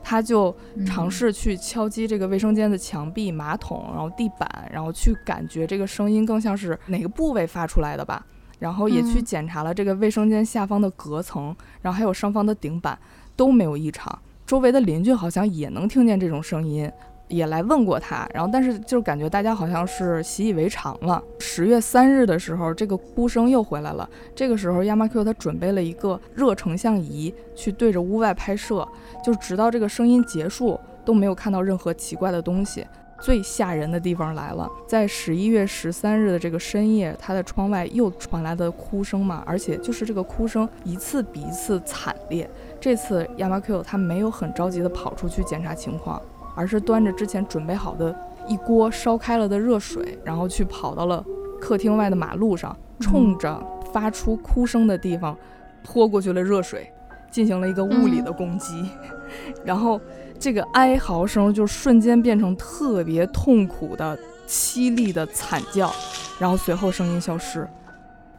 [0.07, 8.23] 他就尝试去敲击这个卫生间的墙壁、马桶，然后地板，然后去感觉这个声音更像是哪个部位发出来的吧。
[8.59, 12.97] 然后也去嗯检查了这个卫生间下方的隔层，然后还有上方的顶板
[13.35, 14.17] 都没有异常。
[14.45, 16.89] 周围的邻居好像也能听见这种声音，
[17.27, 21.21] 也来问过他，然后但是就感觉大家好像是习以为常了。
[21.39, 24.07] 十月三日的时候，这个哭声又回来了。
[24.35, 28.87] 这个时候，亚麻 Q 他准备了一个热成像仪去对着屋外拍摄，
[29.23, 32.85] 就直到这个声音结束都没有看到任何奇怪的东西。
[33.21, 42.47] 最吓人的地方来了，在十一月十三日的这个深夜，他的窗外又传来的哭声嘛，而且就是这个哭声一次比一次惨烈。
[42.79, 46.21] 这次亚麻 Q 他没有很着急的跑出去检查情况，
[46.55, 48.15] 而是端着之前准备好的
[48.47, 51.23] 一锅烧开了的热水，然后去跑到了
[51.59, 55.37] 客厅外的马路上，冲着发出哭声的地方
[55.83, 56.91] 泼过去了热水，
[57.29, 58.89] 进行了一个物理的攻击，
[59.65, 59.99] 然后
[60.39, 65.91] 这个哀嚎声就瞬间变成特别痛苦的、凄厉的惨叫，
[66.39, 67.67] 然后随后声音消失。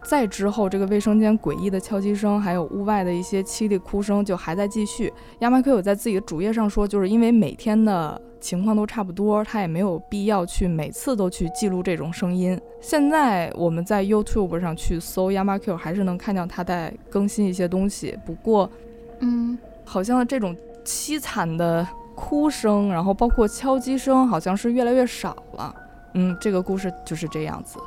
[0.07, 5.13] 再之后，这个卫生间诡异的敲击声，还有屋外的一些凄厉哭声就还在继续。
[5.41, 12.57] 亚麻 Q 有在自己的主页上说，就是因为每天的情况都差不多，他也没有必要去每次都去记录这种声音。
[12.81, 18.17] 现在我们在 YouTube 上去搜亚麻 Q，还是能看到他在更新一些东西。
[18.25, 18.71] 不过，
[19.19, 25.75] 嗯好像这种凄惨的哭声，然后包括敲击声，好像是越来越少了。
[26.15, 27.79] 嗯，这个故事就是这样子，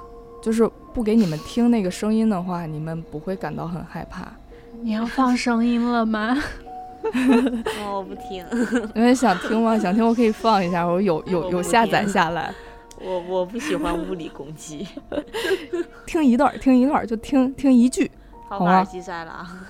[0.41, 4.31] 就是不给你们听那个声音的话，你们不会感到很害怕，
[4.81, 6.37] 你要放声音了吗？
[7.81, 8.45] 哦，我不听，
[8.93, 9.77] 你们想听吗？
[9.79, 12.53] 想听我可以放一下，我有有有下载下来，
[12.99, 14.85] 我我不喜欢物理攻击。
[16.05, 18.11] 听一段儿，听一段儿，就听听一句。
[18.49, 19.67] 好，好啊把耳机摘了啊。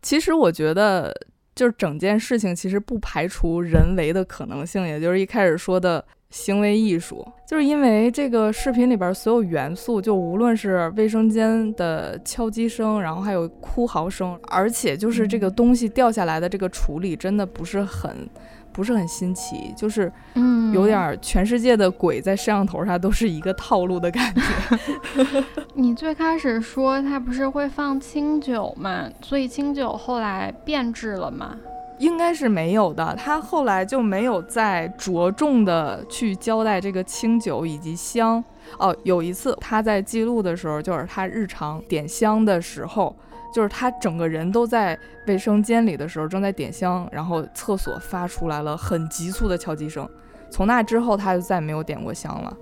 [0.00, 1.14] 其实我觉得
[1.58, 18.28] 就是整件事情其实不排除人为的可能性，也就是一开始说的行为艺术，就是因为这个视频里边所有元素，就无论是卫生间的敲击声，然后还有哭嚎声，而且就是这个东西掉下来的这个处理，真的不是很。
[18.78, 25.44] 不是很新奇，就是嗯，有点儿全世界的鬼在摄像头上都是一个套路的感觉。
[25.74, 31.56] 你最开始说他不是会放清酒嘛，所以清酒后来变质了吗？
[31.98, 38.42] 应该是没有的，他后来就没有再着重的去交代这个清酒以及香。
[38.78, 43.16] 哦，有一次他在记录的时候，就是他日常点香的时候。
[43.52, 50.08] 就是他整个人都在卫生间里的时候，正在点香，然后厕所发出来了很急促的敲击声。
[50.50, 52.56] 从那之后，他就再没有点过香了。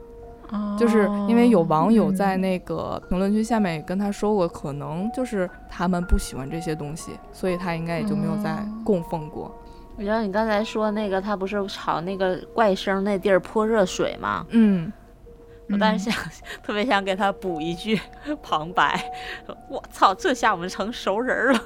[0.79, 9.53] 就是因为有网友在那个评论区下面也跟他说过，可能就是他们不喜欢这些东西，所以他应该也就没有再供奉过。
[9.96, 14.46] 我觉得你刚才说那个，他不是朝那个怪声那地儿泼热水吗？
[14.51, 14.92] 嗯。
[15.68, 16.14] 我当时想，
[16.62, 18.00] 特别想给他补一句
[18.42, 19.05] 旁白。
[19.68, 21.61] 我操，这下我们成熟人了。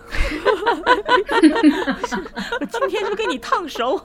[2.61, 4.01] 我今天就给你烫熟。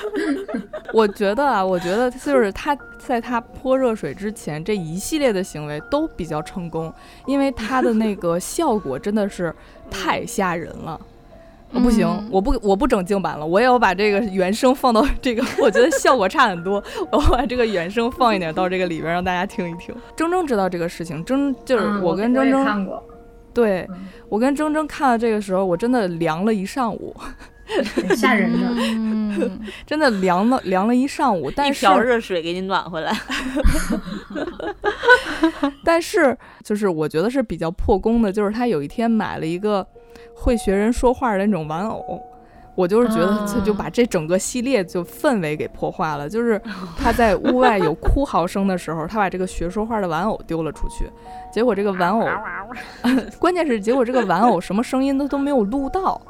[0.92, 6.92] 我觉得啊，我觉得就是他在他泼热水之前这一系列的行为都比较成功，
[7.26, 9.54] 因为他的那个效果真的是
[9.90, 11.00] 太吓人了。
[11.80, 16.82] 不行，我不我不整静版了，我也要把这个原声放到这个，我觉得效果差很多。
[17.10, 19.94] 我把这个原声放一点到这个里边，让大家听一听。
[20.16, 23.02] 铮铮知道这个事情，铮就是我跟铮铮看过，
[23.54, 23.88] 对
[24.28, 27.14] 我跟铮铮看了这个时候，我真的凉了一上午，
[28.16, 29.50] 吓人的，
[29.86, 31.50] 真的凉了凉了一上午。
[31.54, 33.16] 但是一瓢热水给你暖回来。
[35.82, 39.86] 但是就是我觉得是比较破功的，就是他有一天买了一个。
[40.38, 42.22] 会学人说话的那种玩偶，
[42.74, 46.28] 我就是觉得他就把这整个系列就氛围给破坏了。
[46.28, 46.60] 就是
[46.96, 51.10] 他在屋外有哭嚎声的时候，他把这个学说话的玩偶丢了出去，
[51.50, 52.28] 结果这个玩偶，
[53.40, 56.20] 关键是结果这个玩偶什么声音都都没有录到。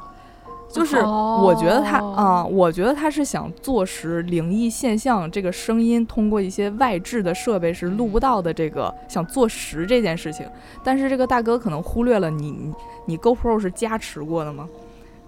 [0.69, 10.45] 就是我觉得他啊，我觉得他是想坐实灵异现象这个声音通过一些外置的设备是录不到的，这个想坐实这件事情。
[10.83, 12.73] 但是这个大哥可能忽略了你。
[13.05, 14.67] 你 GoPro 是加持过的吗？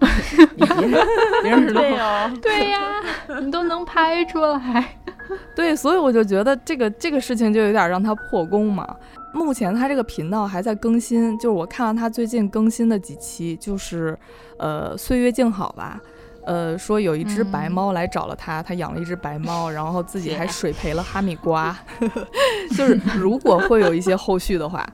[1.42, 2.78] 别人知道哦， 对呀，
[3.40, 4.96] 你都能拍出来。
[5.54, 8.96] 对，所以我就觉得这个这个事情就有点让他破功嘛。
[9.32, 14.18] 目前他这个频道还在更新，就是我看了他最近更新的几期，就是
[14.58, 16.00] 呃岁月静好吧，
[16.44, 21.76] 呃说有一只白猫来找了他，他养了一只白猫，然后自己还 水培了哈密瓜，
[22.76, 24.84] 就是如果会有一些后续的话。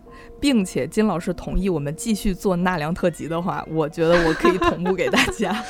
[0.40, 5.54] 并且金老师同意我们继续做纳凉特辑的话，我觉得我可以同步给大家。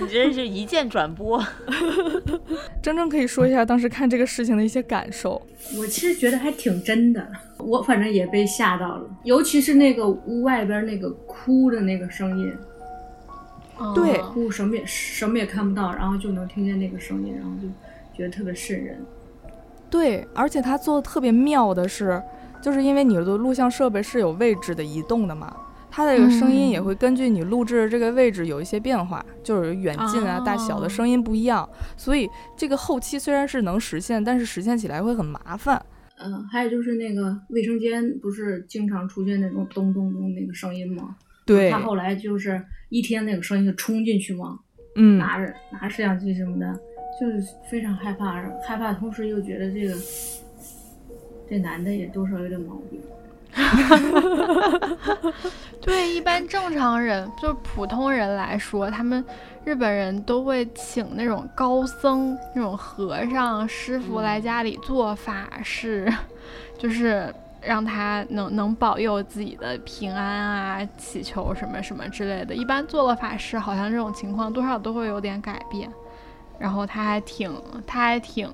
[0.00, 1.44] 你这是一键转播。
[2.82, 5.40] 真正可以说一下当时看这个事情的一些感受。
[5.76, 7.26] 我其实觉得还挺真的，
[7.58, 12.52] 我反正也被吓到了，尤其是那个屋外边那个哭的那个声音。
[13.94, 17.68] 对，哭什么也什么也看不到，然后就能听见那个声音，然后就
[18.16, 18.98] 觉得特别瘆人。
[19.90, 22.22] 对，而且他做的特别妙的是，
[22.60, 25.56] 就是因为你的录像设备是有位置的移动的嘛，
[25.90, 35.82] 它的这个声音也会根据你录制的这个位置有一些变化，就是远近啊、大小的声音不一样，所以这个后期虽然是能实现，但是实现起来会很麻烦。
[36.20, 41.16] 嗯，还有就是那个卫生间不是经常出现那种咚咚咚那个声音吗？
[41.46, 44.58] 对，他后来就是一天那个声音就冲进去嘛，
[44.96, 46.78] 嗯，拿着拿着摄像机什么的。
[47.20, 48.34] 就是非常害怕，
[48.66, 49.94] 害怕，同时又觉得这个
[51.48, 53.00] 这男的也多少有点毛病。
[55.80, 59.24] 对，一般正常人，就普通人来说，他们
[59.64, 66.12] 日本人都会请那种高僧、那种和尚师傅来家里做法事，
[66.78, 72.54] 就是让他能能保佑自己的平安啊，祈求什么什么之类的。
[72.54, 75.90] 一般做了法事，好像这种情况多少都会有点改变。
[76.58, 77.52] 然后他还挺，
[77.86, 78.50] 他还挺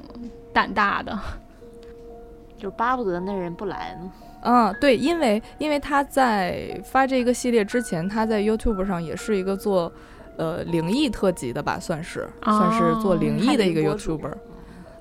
[0.52, 1.18] 胆大的，
[2.58, 4.12] 就巴不得那人不来呢。
[4.42, 9.90] 嗯，对，因为因为他在发这个系列之前，他在 YouTube 上也是一个做
[10.36, 14.34] 呃灵异特辑的吧，算是算是做灵异的一个 YouTuber。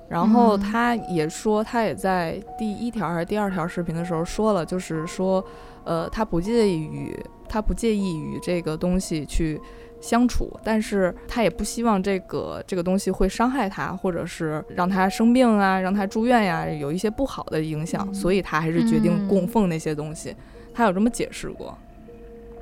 [0.08, 5.44] 然后他也说，他也在第一条还是第二条视频的时候说了，就是说，
[5.84, 7.14] 呃，他不介意与
[7.46, 9.60] 他不介意与这个东西去。
[10.04, 20.36] 相处，但是他也不希望这个这个东西会伤害他，或者是让他生病啊，让他住院呀，有一些不好的影响，所以他还是决定供奉那些东西。
[20.74, 21.76] 他有这么解释过。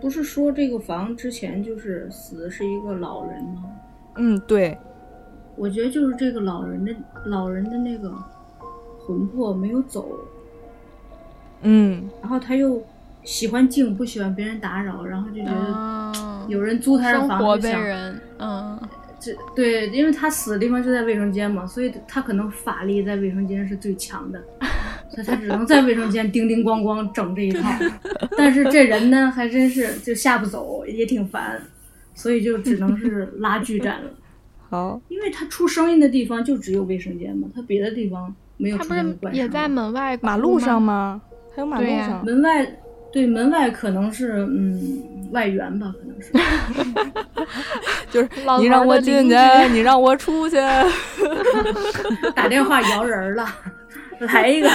[0.01, 3.65] 不是说这个房之前就是死的是一个老人吗？
[4.17, 4.79] 嗯，对，
[5.57, 6.95] 我觉得就是这个老人的
[7.27, 8.13] 老人的那个
[9.01, 10.17] 魂魄没有走，
[11.63, 12.81] 嗯然后他又
[13.25, 18.81] 喜欢静，不喜欢别人打扰，然后就觉得嗯，有人租他的房子，想被人，嗯，
[19.21, 24.43] 这对，因为他死的地方就在卫生间嘛，所以他可能法力在卫生间是最强的，
[25.09, 27.71] 所以他只能在卫生间叮叮咣咣整这一套。
[28.37, 31.63] 但是这人呢，还真是就下不走，也挺烦，
[32.15, 34.11] 所以就只能是拉锯战了。
[34.69, 41.23] 好，因为他出声音的地方就只有卫生间嘛，他别的地方没有他不是也在门外马路上吗？
[41.55, 42.67] 还有马路上，门外，
[43.13, 46.33] 对门外可能是嗯外援吧，可能是。
[48.11, 49.37] 就是你让我进去，
[49.73, 50.57] 你让我出去。
[52.35, 53.47] 打电话摇人儿了，
[54.21, 54.69] 来一个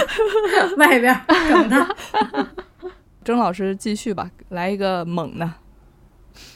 [0.77, 1.95] 外边儿整他。
[3.25, 5.51] 曾老师继续吧，来一个猛的。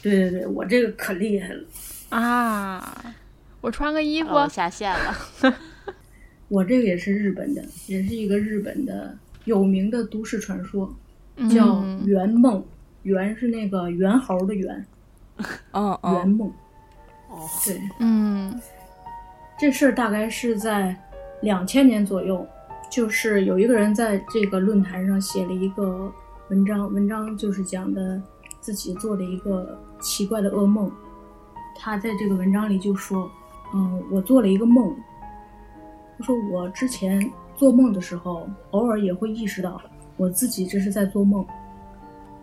[0.00, 1.62] 对对对，我这个可厉害了，
[2.10, 3.04] 啊！
[3.60, 5.54] 我穿个衣服，哦，下线了。
[6.48, 10.92] 我这个也是日本的，也是一个日本的有名的都市传说，
[11.50, 12.62] 叫嗯圆梦。
[13.02, 14.86] 圆是那个猿猴的猿，
[15.72, 16.48] 嗯圆嗯梦。
[17.28, 18.60] 哦，对，嗯
[19.58, 20.96] 这事儿大概是在
[21.40, 22.46] 两千年左右，
[22.88, 26.12] 就是有一个人在这个论坛上写了一个
[26.48, 28.22] 文章，文章就是讲的
[28.60, 30.88] 自己做的一个奇怪的噩梦。
[31.74, 33.28] 他在这个文章里就说
[33.74, 34.94] ：“嗯，我做了一个梦。
[36.16, 39.82] 他说我之前做梦的时候，偶尔也会意识到
[40.22, 41.44] 我自己这是在做梦。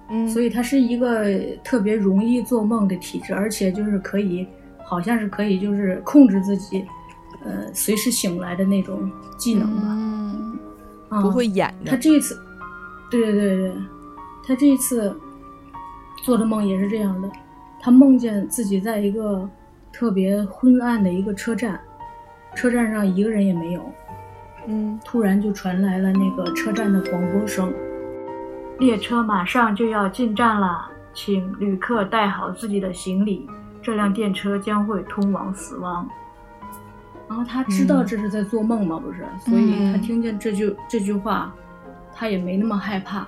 [0.10, 1.24] 嗯，所以他是一个
[1.64, 4.46] 特别容易做梦的体质，而且就是可以，
[4.84, 6.84] 好像是可以就是控制自己，
[7.46, 9.84] 呃，随时醒来的那种技能吧。
[9.86, 10.60] 嗯
[11.10, 11.98] 啊、不会演的他。
[11.98, 12.38] 这一次，
[13.10, 13.74] 对对对对，
[14.46, 15.16] 他这一次
[16.24, 17.32] 做的梦也是这样的，
[17.80, 19.48] 他梦见自己在一个
[19.94, 21.80] 特别昏暗的一个车站，
[22.56, 23.82] 车站上一个人也没有，
[24.70, 27.74] 嗯突然就传来了那个车站的广播声
[28.80, 33.50] ：“列车马上就要进站了，请旅客带好自己的行李，
[33.82, 36.08] 这辆电车将会通往死亡。”
[37.28, 39.26] 然后他知道嗯这是在做梦嘛，不是？
[39.40, 41.54] 所以他嗯听见这句这句话，
[42.16, 43.28] 他也没那么害怕，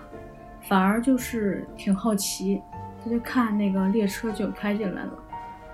[0.67, 2.61] 反而就是挺好奇，
[3.03, 5.13] 他就看那个列车就开进来了。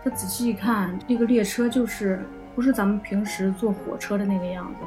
[0.04, 2.22] 他仔细一看，这个列车就是
[2.56, 4.86] 不是咱们平时坐火车的那个样子，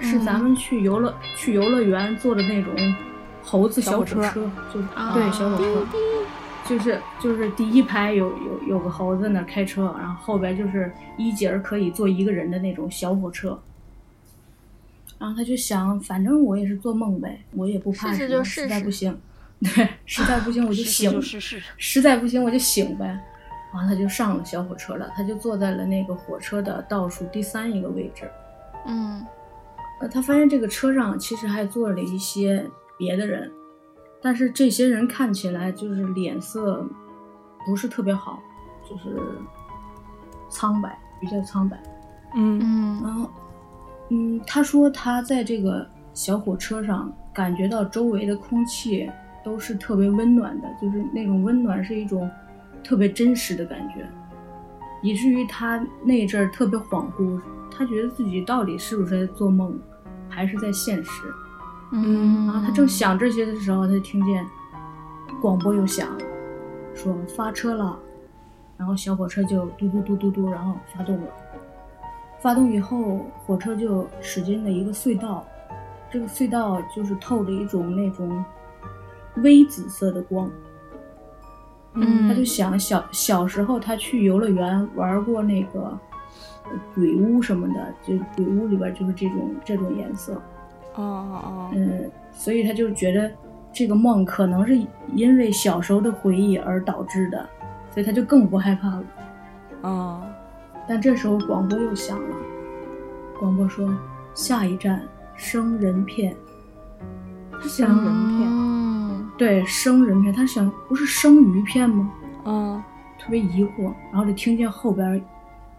[0.00, 2.74] 是咱们去游乐、去游乐园坐的那种
[3.42, 4.16] 猴子小火车
[4.72, 5.86] 就是、啊对小火车，
[6.66, 13.60] 就是就是第一排有有有个猴子在那儿开车，然后后边就是一节儿可以坐一个人的那种小火车。
[15.18, 19.20] 然后他就想，反正我也是做梦呗，我也不怕试试什么，就试试实在不行，
[19.60, 21.62] 对，实在不行我就 试试醒，就试试。
[21.76, 23.06] 实在不行我就醒呗。
[23.72, 28.28] 然后他就上了小火车了，他就坐在了那个火车的倒数第三一个位置。
[28.86, 29.24] 嗯
[30.00, 33.50] 呃，他发现这个车上其实还坐了一些别的人，
[34.20, 36.84] 但是这些人看起来就是脸色
[37.66, 38.42] 不是特别好，
[38.88, 39.16] 就是
[40.48, 41.80] 苍白，比较苍白。
[42.34, 43.30] 嗯嗯然后，
[44.08, 49.10] 嗯，他说他在这个小火车上感觉到周围的空气
[49.44, 52.30] 都是特别温暖的，就是那种温暖是一种
[52.82, 54.08] 特别真实的感觉，
[55.02, 57.38] 以至于他那阵儿特别恍惚，
[57.70, 59.78] 他觉得自己到底是不是在做梦，
[60.30, 61.10] 还是在现实。
[61.90, 64.46] 嗯，然后他正想这些的时候，他就听见
[65.42, 66.18] 广播又响了，
[66.94, 67.98] 说发车了，
[68.76, 71.26] 然后小火车就嘟嘟嘟嘟嘟，然后发动了。
[72.40, 75.44] 发动以后，火车就驶进了一个隧道，
[76.10, 78.42] 这个隧道就是透着一种那种
[79.38, 80.50] 微紫色的光。
[81.92, 85.98] 嗯他就想小小时候他去游乐园玩过那个呃
[86.94, 90.34] 鬼屋什么的，就鬼屋里边就是这种这种颜色。
[90.94, 93.30] 哦哦嗯，所以他就觉得
[93.72, 94.76] 这个梦可能是
[95.14, 97.48] 因为小时候的回忆而导致的，
[97.90, 99.04] 所以他就更不害怕了。
[99.82, 100.22] 哦
[100.88, 102.36] 但这时候广播又响了，
[103.38, 103.88] 广播说
[104.34, 105.00] 下一站
[105.36, 106.34] 生人片。
[107.52, 112.10] 他想生人片嗯对生人片，他想不是生鱼片吗？
[112.44, 112.82] 嗯
[113.18, 115.22] 特别疑惑，然后就听见后边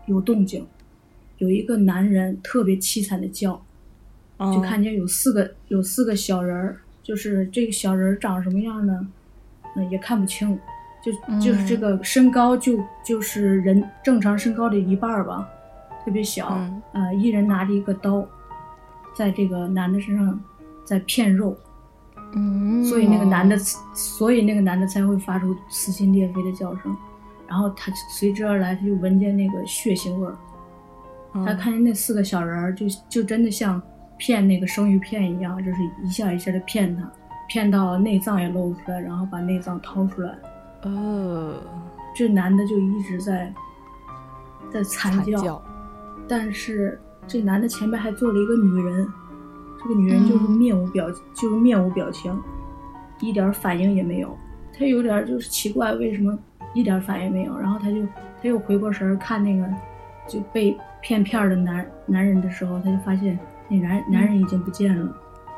[0.05, 0.65] 有动静，
[1.37, 3.61] 有一个男人特别凄惨的叫，
[4.37, 9.07] 哦，就看见有四个有四个小人儿，就是这个小人儿长什么样呢？
[9.75, 10.59] 嗯，也看不清，
[11.03, 15.49] 就就是这个身高就就是人正常身高的一半儿吧，
[16.03, 16.49] 特别小。
[16.51, 18.27] 嗯呃，一人拿着一个刀，
[19.15, 20.37] 在这个男的身上
[20.83, 21.55] 在片肉，
[22.33, 23.59] 嗯，所以那个男的哦，
[23.93, 26.95] 所以那个男的才会发出撕心裂肺的叫声。
[27.51, 30.37] 然后他随之而来，他就闻见那个血腥味儿。
[31.33, 33.81] 嗯他看见那四个小人儿，就就真的像
[34.17, 37.11] 骗那个生鱼片一样，就是一下一下的骗他，
[37.49, 40.33] 骗到内脏也露出来，然后把内脏掏出来。
[40.83, 41.61] 呃，
[42.15, 43.53] 这男的就一直在
[44.71, 45.61] 在惨叫，
[46.25, 46.97] 但是
[47.27, 49.07] 这男的前面还坐了一个女人，
[49.81, 52.41] 这个女人就是嗯面无表，就是面无表情，
[53.19, 54.37] 一点反应也没有。
[54.73, 56.37] 他有点就是奇怪，为什么
[56.73, 57.57] 一点反应没有？
[57.57, 58.05] 然后他就
[58.41, 59.65] 他又回过神儿看那个
[60.27, 65.05] 就被骗片儿的男男人的时候，他就发现那男男人已经不见了，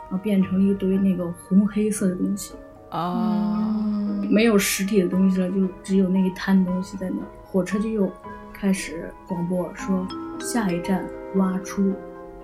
[0.09, 2.53] 然后变成了一堆那个红黑色的东西。
[2.89, 7.27] 啊，嗯没有实体的东西了，就只有那一滩东西在那儿。
[7.43, 8.11] 火车就又
[8.53, 10.07] 开始广播说
[10.39, 11.03] 下一站
[11.35, 11.93] 挖出，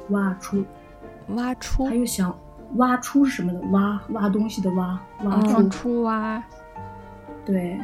[0.09, 0.63] 挖出。
[1.29, 2.35] 挖出他又想
[2.77, 3.59] 挖出是什么的？
[3.67, 5.39] 挖挖东西的挖，挖
[5.69, 6.43] 出挖，
[7.45, 7.79] 对。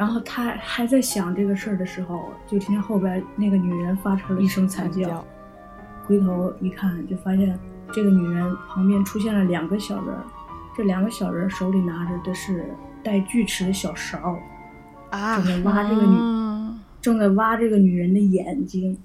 [0.00, 5.06] 然后他还在想这个事儿的时候，就听见后边那个女人发出了一声惨叫。
[5.06, 5.26] 叫，
[6.06, 7.58] 回头一看，就发现
[7.92, 10.24] 这个女人旁边出现了两个小人儿，
[10.74, 12.64] 这两个小人儿手里拿着的是
[13.04, 14.38] 带锯齿的小勺，
[15.10, 18.96] 啊正在挖这个女，嗯正在挖这个女人的眼睛。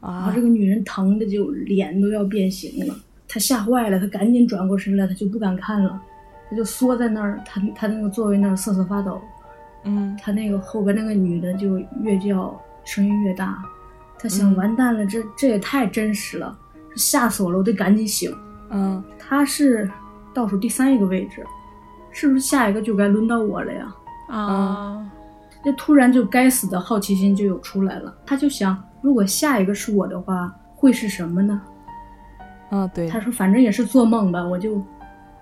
[0.00, 2.94] 然后啊这个女人疼的就脸都要变形了，
[3.28, 6.00] 她吓坏了，她赶紧转过身来，她就不敢看了，
[6.48, 9.20] 她就缩在那儿，她她那个座位那儿瑟瑟发抖。
[9.84, 10.16] 嗯。
[10.22, 13.62] 他那个后边那个女的就越叫声音越大，
[14.18, 14.56] 他想嗯。
[14.56, 16.56] 完蛋了，这这也太真实了，
[16.96, 18.34] 吓死我了，我得赶紧醒。
[18.70, 19.02] 嗯。
[19.18, 19.90] 他是
[20.32, 21.44] 倒数第三一个位置，
[22.10, 23.94] 是不是下一个就该轮到我了呀？
[24.28, 25.10] 啊，
[25.64, 31.60] 这突然就该死的好奇心就有出来了，他就想，如果下一个是我的话，会是什么呢？
[32.70, 34.80] 啊，对，他说：“反正也是做梦吧，我就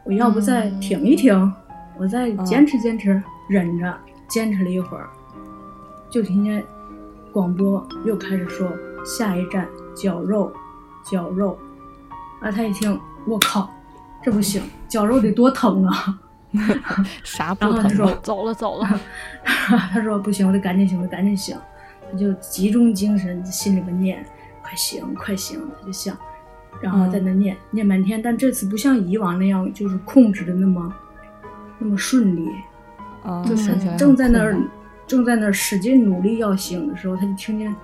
[0.05, 0.81] 我要不再嗯。
[0.81, 1.53] 挺一挺，
[1.99, 3.95] 我再坚持坚持，忍着，
[4.29, 5.09] 坚持了一会儿，
[6.11, 6.65] 就听见
[7.33, 8.71] 广播又开始说
[9.05, 10.53] 下一站绞肉，
[11.03, 11.59] 绞肉。
[12.41, 13.69] 啊，他一听，我靠，
[14.23, 16.19] 这不行，绞肉得多疼啊！
[17.25, 18.11] 啥后他说？
[18.23, 19.01] 走了走了，
[19.45, 21.59] 他说不行，我得赶紧醒，我得赶紧醒。
[22.11, 24.25] 他就集中精神，心里边念，
[24.63, 26.17] 快醒，快醒，他就想，
[26.81, 30.95] 然后在那念、念半天，但这次不像以往那样，就是控制的那么
[31.79, 32.49] 那么顺利，
[33.29, 34.69] 啊，就是正在那儿困
[35.07, 37.75] 正在那儿使劲努力要醒的时候，他就听见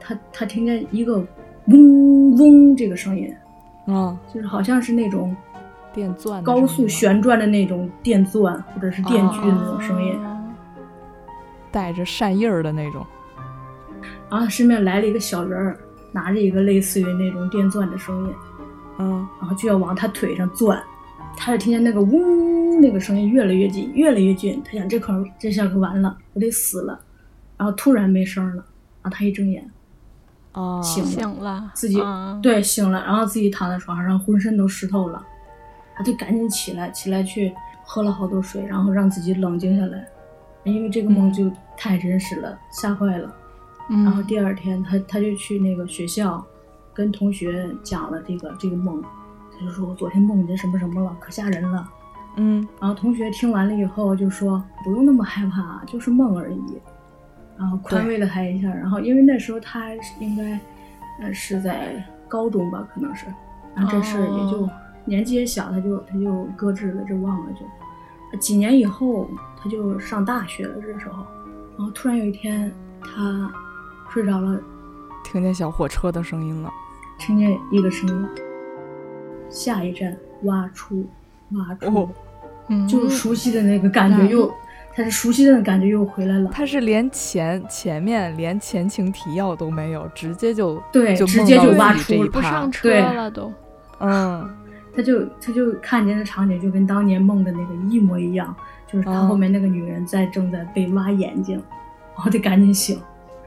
[0.00, 1.18] 他他听见一个
[1.66, 3.32] 嗡嗡这个声音，
[3.84, 5.36] 难啊，就是好像是那种
[5.92, 10.12] 电钻高速旋转的那种电钻或者是电锯的那种声音。
[10.24, 10.34] 啊
[11.70, 13.04] 带着扇叶儿的那种，
[14.30, 15.78] 然后身边来了一个小人儿，
[16.12, 18.34] 拿着一个类似于那种电钻的声音，
[18.98, 19.28] 嗯。
[19.38, 20.82] 然后就要往他腿上钻。
[21.38, 24.60] 他就听见那个嗡那个声音越来越近，越来越近。
[24.64, 26.98] 他想这可这下可完了，我得死了。
[27.56, 28.64] 然后突然没声了，
[29.02, 29.68] 然后他一睁眼
[30.52, 35.24] 哦，醒了，醒了，自己啊，对醒了，然后自己躺在床上，然后浑身都湿透了，
[35.96, 37.52] 他就赶紧起来，起来去
[37.84, 40.06] 喝了好多水，然后让自己冷静下来，
[40.64, 43.34] 因为这个梦嗯就太真实了，吓坏了。
[43.90, 46.44] 嗯，然后第二天他他就去那个学校，
[46.94, 49.02] 跟同学讲了这个这个梦，
[49.58, 51.88] 他就说我昨天梦见什么什么了，可吓人了。
[52.36, 56.62] 嗯然后同学听完了以后就说不用那么害怕，就是梦而已，
[57.58, 58.68] 然后宽慰了他一下。
[58.68, 59.88] 然后因为那时候他
[60.20, 60.58] 应该
[61.20, 63.26] 呃是在高中吧，可能是，
[63.74, 64.70] 然后这事儿也就、哦
[65.04, 68.38] 年纪也小，他就他就搁置了，就忘了就。
[68.38, 71.24] 几年以后他就上大学了，这时候，
[71.78, 73.50] 然后突然有一天他
[74.10, 74.60] 睡着了，
[75.24, 76.70] 听见小火车的声音了，
[77.18, 78.28] 听见一个声音，
[79.50, 81.06] 下一站挖出
[81.52, 81.86] 挖出。
[81.86, 82.10] 哦。
[82.68, 82.86] 嗯。
[82.86, 84.52] 就是熟悉的那个感觉又，
[84.94, 86.50] 他是熟悉的感觉又回来了。
[86.52, 93.52] 他是连前前面连前情提要都没有，直接就对就直接就挖出了不上车对了都，
[94.00, 94.48] 嗯。
[94.94, 98.52] 他就他就看见的场景就跟当年梦的那个一模一样，
[98.84, 101.54] 就是他哦后面那个女人在正在被挖眼睛，
[102.16, 103.00] 然后得赶紧醒。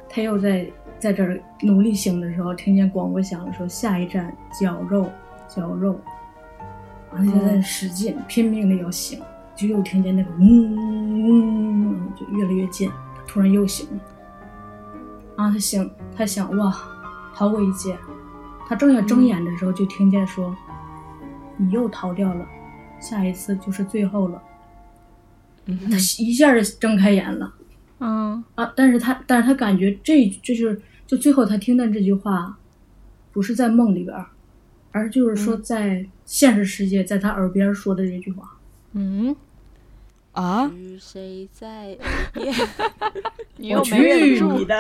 [0.08, 0.66] 他又在
[0.98, 5.10] 在这儿努力醒的时候，听见广播响了，说下一站绞肉
[5.54, 6.00] 绞肉，
[7.14, 9.22] 然后他就在嗯使劲、拼命的要醒，
[9.56, 14.00] 就又听见那个嗡就越来越近，他突然又醒了。
[15.38, 16.74] 然后他醒，他想哇，
[17.36, 17.98] 逃过一劫。
[18.68, 20.56] 他正要睁眼的时候，就听见说
[21.58, 22.46] ：“你又逃掉了，
[23.02, 24.42] 下一次就是最后了。”
[25.66, 27.54] 嗯他一下就睁开眼了
[28.00, 28.74] 嗯啊！
[28.76, 32.58] 但是他，但是他感觉这就是就最后他听到这句话，
[33.32, 34.26] 不是在梦里边儿，
[34.92, 38.58] 而就是说嗯在现实世界，在他耳边说的这句话。
[38.94, 39.36] 嗯，
[40.34, 42.00] 啊，是谁在耳
[42.34, 42.54] 边？
[43.58, 44.76] 你我又没忍去住你，的！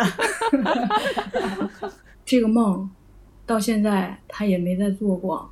[2.26, 2.89] 这个梦
[3.45, 5.49] 到现在他也没再做过，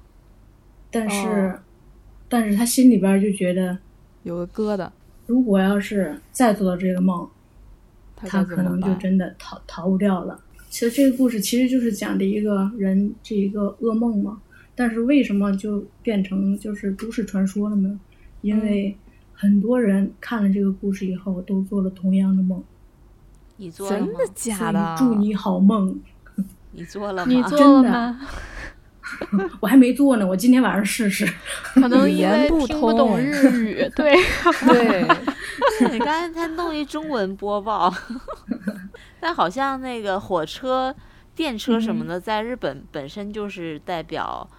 [0.92, 1.60] 但是，哦
[2.28, 3.78] 但是他心里边就觉得，
[4.24, 4.90] 有个疙瘩，
[5.26, 7.28] 如果要是再做到这个梦，
[8.16, 8.62] 他他可？
[8.62, 10.40] 能就真的逃逃不掉了。
[10.70, 14.40] 其实这个故事其实就是讲的一个人这一个噩梦嘛，
[14.80, 18.00] 但是为什么就变成就是都市传说了呢？
[18.40, 18.98] 因为
[19.34, 22.64] 很多人看了这个故事以后都做了同样的梦。
[23.58, 24.32] 你做了吗真的？
[24.34, 24.96] 假的？
[24.98, 26.00] 祝你好梦。
[26.72, 27.30] 你做了吗？
[27.30, 28.22] 你做真的了吗？
[29.60, 31.28] 我还没做呢，我今天晚上试试。
[31.74, 34.16] 可能语因为言不听不懂日语， 对，
[34.66, 35.06] 对，
[35.92, 37.94] 你刚才才弄一中文播报，
[39.20, 40.96] 但好像那个火车、
[41.36, 44.50] 电车什么的，在日本本身就是代表，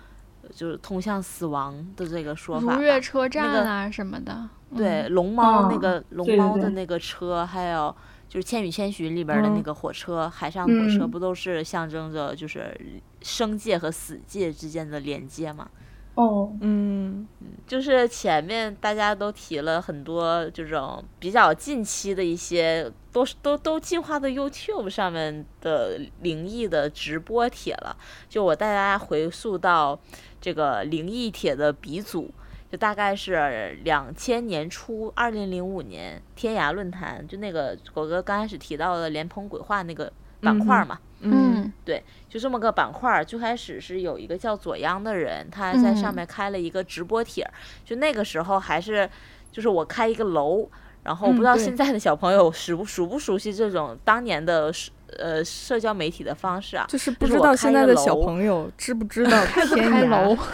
[0.55, 2.76] 就是通向死亡的这个说法吧。
[2.76, 4.48] 如月车站个啊什么的。
[4.76, 7.94] 对，嗯，龙猫那哦个龙猫的那个车，还有
[8.28, 12.78] 就是《千与千寻》里边的那嗯个火车，海上火车嗯不都是象征着就是
[13.20, 15.68] 生界和死界之间的连接嘛？
[16.16, 17.26] 哦，嗯，
[17.66, 27.96] 就是前面大家都提了很多这种比较近期的一些，都是都都进化到 YouTube 上面的灵异的直播帖了。
[28.28, 29.98] 就我带大家回溯到
[30.40, 32.30] 这个灵异帖的鼻祖，
[32.70, 40.98] 就大概是两千年初，二零零五年天涯论坛，就那个狗哥刚开始提到的莲蓬鬼话那个板块儿嘛。
[41.23, 47.53] 嗯对就这么个板块儿，最开始是有一个叫左央的人，他在上嗯面开了一个直播帖儿，
[47.85, 49.09] 就那个时候还是
[49.53, 50.68] 就是我开一个楼，
[51.03, 56.87] 然后我不知道现在的小朋友熟不熟不熟悉这种当年的社呃社交媒体的方式啊？
[56.89, 60.37] 就是不知道现在的小朋友 知不知道开不天涯开楼？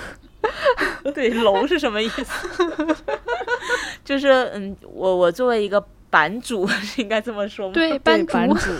[1.13, 2.49] 对，楼是什么意思？
[4.05, 5.85] 就是嗯，我我作为一个
[6.17, 7.75] 版主 是应该这么说吗？
[7.75, 8.73] 对，班主版主，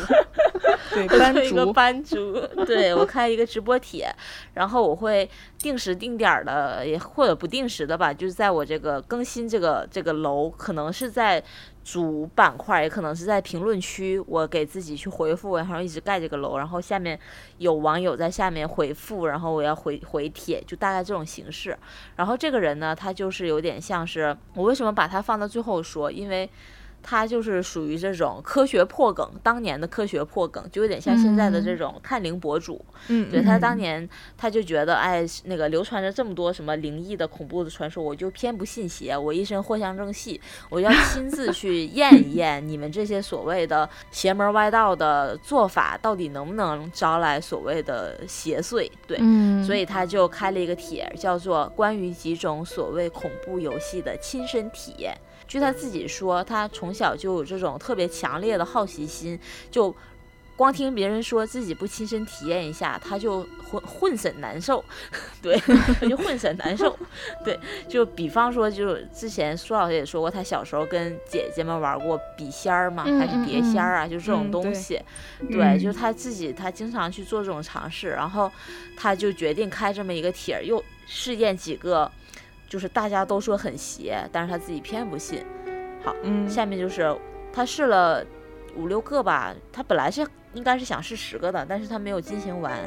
[0.95, 4.11] 对我班做一个主，班主， 对 我开一个直播帖，
[4.55, 5.29] 然后我会
[5.59, 11.43] 定时定点儿的，也或者不定时的吧，就是在我这个更新这个这个楼，可能是在
[11.85, 17.21] 主板块，也可能是在评论区，我给自己去回复，然后一直盖这个楼，然后下面
[17.59, 21.77] 有网友在下面回复，然后我要回回帖，就大概这种形式。
[22.17, 26.49] 然后这个人呢，他就是有点像是我为什么把他放到最后说，因为。
[27.09, 32.85] 他就是属于这种科学破梗，当年的科学破梗，就有点像现在的这嗯种探灵博主。
[33.07, 48.91] 嗯，对嗯他当年他就觉得，哎，那个流传着这么多什么灵异的、恐怖的传说，我就偏不信邪，我一身藿香正气，我要亲自去 验一验你们这些所谓的邪门歪道的做法，到底能不能招来所谓的邪祟？
[49.07, 55.17] 对，嗯，所以他就开了一个帖，叫做“关于几种所谓恐怖游戏的亲身体验”。
[55.47, 59.39] 据他自己说，他从小就有这种特别强烈的好奇心，
[59.71, 59.95] 就
[60.57, 64.83] 光听别人说自己不亲身体验一下，他就浑浑身难受，
[65.43, 65.55] 对，
[66.01, 66.99] 他就浑身难受。
[67.45, 74.99] 对，就比方说，就之前苏老师也说过，他小时候跟姐姐们玩过笔仙儿嘛，嗯还是碟仙儿啊，就这种东西。
[75.51, 78.51] 对，嗯就是他自己，他经常去做这种尝试，然后
[78.97, 82.11] 他就决定开这么一个帖儿，又试验几个，
[82.67, 85.45] 就是大家都说很邪，但是他自己偏不信。
[86.23, 87.17] 嗯，下面就是
[87.53, 88.25] 他试了
[88.77, 92.79] 五六个吧，他本来是应该是想试十个的，但是他没有进行完，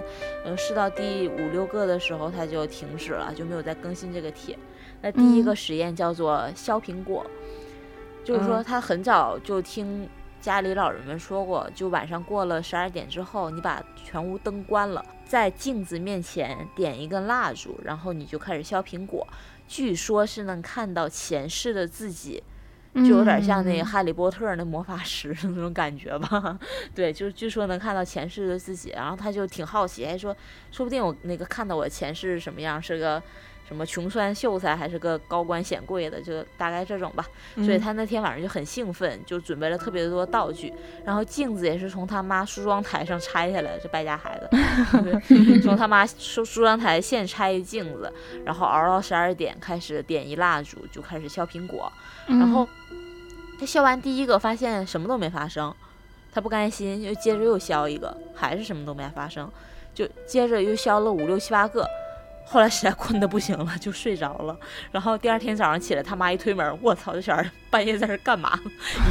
[0.45, 4.57] 嗯，试到第五六个的时候他就停止了，就没有再更新这个帖。
[5.01, 7.25] 那第一个嗯实验叫做削苹果，
[8.23, 10.07] 就是说嗯他很早就听
[10.39, 19.27] 家里老人们说过，就晚上过了十二点之后，你把全屋灯关了，在镜子面前点一根蜡烛，然后你就开始削苹果。
[19.69, 22.41] 据说是能看到前世的自己，
[22.95, 26.57] 就有点像那个嗯哈利波特那魔法师的那种感觉吧。
[26.95, 30.35] 对，就据说能看到前世的自己，然后他就挺好奇，还说
[30.71, 33.21] 说不定我那个看到我前世是什么样，是个
[33.69, 37.23] 什么穷酸秀才，还是个高官显贵的，就大概这种吧。
[37.55, 37.79] 所以嗯。
[37.79, 40.73] 他那天晚上就很兴奋，就准备了特别多道具，
[41.05, 48.11] 然后镜子也是从他妈梳妆台上拆下来的，这败家孩子， 从他妈梳梳妆台现拆一镜子，
[48.43, 51.91] 然后熬到十二点开始点一蜡烛，就开始削苹果，
[52.27, 52.67] 嗯然后
[53.59, 55.71] 他削完第一个发现什么都没发生，
[56.31, 59.47] 他不甘心，又接着又削一个，还是什么都没发生，
[59.93, 61.85] 就接着又削了五六七八个，
[62.51, 64.57] 后来实在困得不行了，就睡着了。
[64.91, 68.59] 然后第二天早上起来，他妈一推门，我操，这小孩半夜在这干嘛？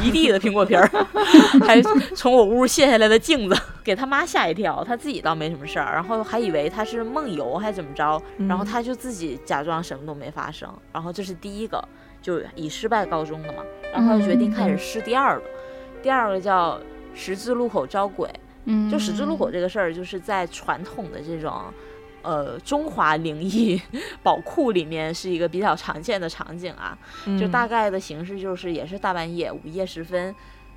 [0.03, 0.91] 一地的苹果皮儿，
[1.65, 1.81] 还
[2.17, 4.83] 从我屋卸下来的镜子，给他妈吓一跳。
[4.83, 10.69] 他自己倒没什么事儿，然后还以为他是梦游还怎么着，然后他就自己假装什么都没发生。
[10.93, 11.81] 然后这是第一个，
[12.21, 13.63] 就以失败告终的嘛。
[13.93, 15.45] 然后就决定开始试第二个，
[16.03, 16.77] 第二个叫
[17.15, 18.29] 十字路口招鬼。
[18.65, 21.63] 嗯，就十字路口这个事儿，就是在传统的这种。
[22.23, 23.81] 呃，中华灵异
[24.23, 26.99] 宝库里面是一个比较常见的场景啊，
[27.39, 30.35] 就大概的形式就是也是大半夜午夜时分，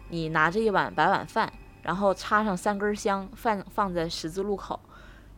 [0.09, 4.79] 你拿着一碗白碗饭，然后插上三根香，放放在十字路口，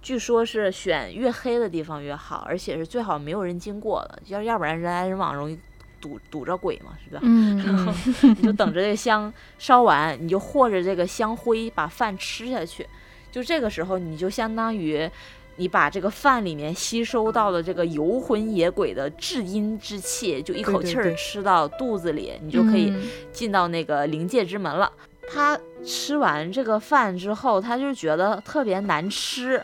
[0.01, 5.57] 据说是选越黑的地方越好，而且是最好没有人经过的，要要不然人来人往容易
[6.01, 7.21] 堵堵着鬼嘛，是吧？
[7.23, 12.85] 嗯， 然后你就等着这个香烧完，你就和着这个香灰把饭吃下去，
[13.31, 15.09] 就这个时候你就相当于。
[15.55, 22.93] 你把这个饭里面吸收到的这个游魂野鬼的至阴之气，就一口气儿吃到肚子里，你就可以
[23.31, 24.91] 进到那个灵界之门了。
[25.31, 29.63] 他吃完这个饭之后，他就觉得特别难吃，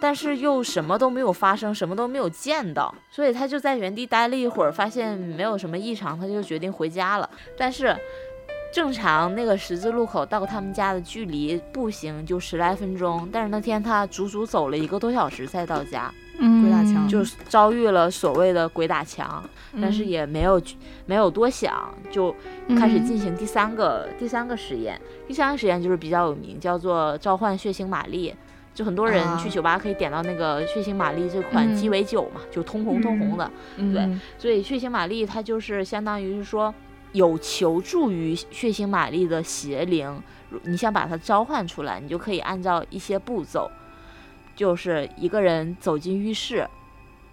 [0.00, 7.28] 但是又什么都没有发生，什么都没有见到，所以他就在原地待了一会儿，发现没有什么异常，他就决定回家了。
[7.56, 7.96] 但是。
[8.72, 16.12] 正常那个十字路口到他们家的距离步行就十来分钟，但是那天他足足走了一个多小时才到家。
[16.38, 19.42] 鬼打墙就遭遇了所谓的鬼打墙，
[19.80, 20.60] 但是也没有
[21.06, 22.34] 没有多想，就
[22.78, 25.00] 开始进行第三个第三个实验。
[25.26, 28.34] 第三个实验就是比较有名，叫做召唤血腥玛丽。
[28.74, 33.50] 就很多人去酒吧可以点到那个血腥玛丽这款鸡尾酒嘛，就通红通红的。
[33.78, 34.06] 对，
[34.36, 36.74] 所以血腥玛丽它就是相当于是说。
[37.16, 40.22] 有求助于血腥玛丽的邪灵，
[40.64, 43.70] 你想把它召唤出来，你就可以按照一些步骤，
[44.54, 46.68] 就是一个人走进浴室，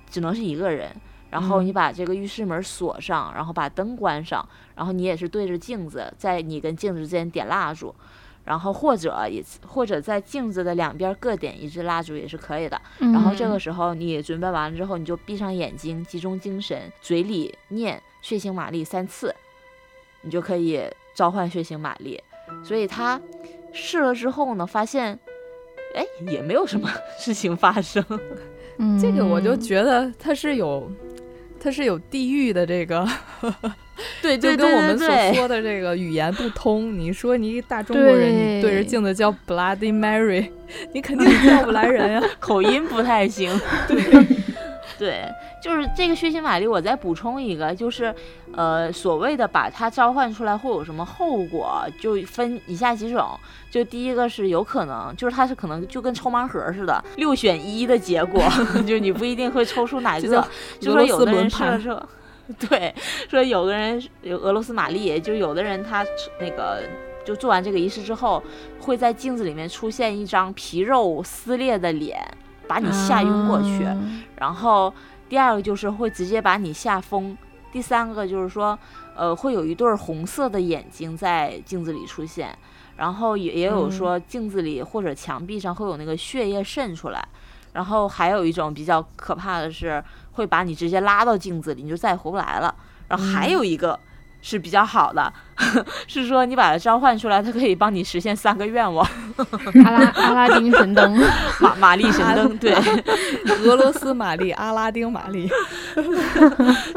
[0.09, 0.95] 只能是一个人，
[1.29, 7.93] 然后你把这个浴室门锁上，然后把灯关上，然后你也是对着镜子，在你跟镜子之间点蜡烛，
[8.45, 12.81] 然后或者也或者在镜子的两边各点一支蜡烛也是可以的。
[12.99, 19.35] 然后这个时候你准备完了之后，你就闭上眼睛，集中精神，嘴里念血腥玛丽三次。
[20.23, 20.81] 你就可以
[21.13, 22.19] 召唤血腥玛丽，
[22.63, 23.21] 所以他
[23.71, 25.17] 试了之后呢，发现，
[25.95, 28.03] 哎，也没有什么 事情发生。
[28.99, 30.89] 这个我就觉得他是有，
[31.59, 33.07] 他是有地域的这个，
[34.21, 36.97] 对，就跟我们所说的这个语言不通。
[36.97, 40.49] 你说你一个大中国人，你对着镜子叫 Bloody Mary，
[40.93, 43.59] 你肯定叫不来人呀，口音不太行。
[43.87, 44.42] 对。
[44.97, 45.27] 对，
[45.61, 46.67] 就是这个血腥玛丽。
[46.67, 48.13] 我再补充一个，就是，
[48.53, 53.37] 呃，所谓的把它召唤出来会有什么后果，就分以下几种。
[53.71, 58.43] 就第一个是有可能，就是它是可能就跟抽盲盒似的，六选一的结果，
[58.85, 60.47] 就你不一定会抽出哪一个。
[60.79, 62.07] 就说有的人射射，
[62.69, 62.93] 对，
[63.29, 66.05] 说有的人有俄罗斯玛丽，就有的人他
[66.39, 66.83] 那个
[67.25, 68.43] 就做完这个仪式之后，
[68.79, 72.19] 会在镜子里面出现一张皮肉撕裂的脸。
[72.67, 73.87] 把你吓晕过去，
[74.37, 74.93] 然后
[75.29, 77.37] 第二个就是会直接把你吓疯，
[77.71, 78.77] 第三个就是说，
[79.15, 82.57] 呃，会有一对红色的眼睛在镜子里出现，
[82.97, 87.27] 然后也也有说镜子里或者墙壁上会有那个血液渗出来，
[87.73, 90.03] 然后还有一种比较可怕的是
[90.33, 92.73] 会把你直接拉到镜子里，你就再也回不来了，
[93.07, 93.99] 然后还有一个。
[94.45, 95.31] 是比较好的，
[96.05, 99.07] 是说你把它召唤出来，它可以帮你实现三个愿望。
[99.85, 101.17] 阿拉阿拉丁神灯，
[101.61, 102.75] 玛玛丽神灯，对，
[103.65, 105.49] 俄罗斯玛丽，阿拉丁玛丽，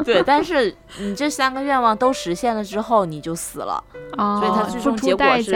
[0.03, 0.21] 对。
[0.21, 3.81] 但是你这三个愿望都实现了之后，你就死了，
[4.17, 5.55] 所以它最终结果是，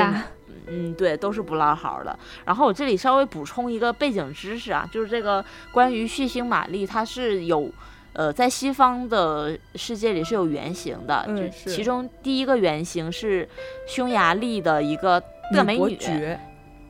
[0.67, 2.17] 嗯，对，都是不落好的。
[2.45, 7.69] 然后我这里稍微补充一个背景知识啊，就是这个关于血腥玛丽，它是有。
[8.13, 13.47] 呃，在西方的世界里是有原型的，就其中第一个原型是
[13.87, 15.21] 匈牙利的一个
[15.53, 15.97] 德美女，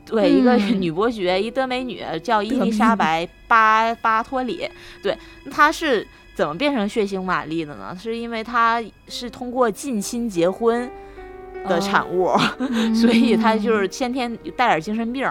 [0.04, 4.68] 对，一个女伯爵，一德美女叫伊丽莎白巴巴托里，
[5.00, 5.16] 对，
[5.50, 6.04] 她是
[6.34, 7.96] 怎么变成血腥玛丽的呢？
[7.96, 10.90] 是因为她是通过近亲结婚
[11.68, 12.30] 的产物，
[13.00, 15.30] 所以她就是先天带点精神病。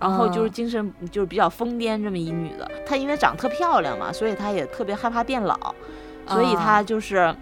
[0.00, 5.74] 然后就是精神就是比较疯癫这么一女的，她因为长得特漂亮嘛，所以她也特别害怕变老，
[6.26, 7.34] 所以她就是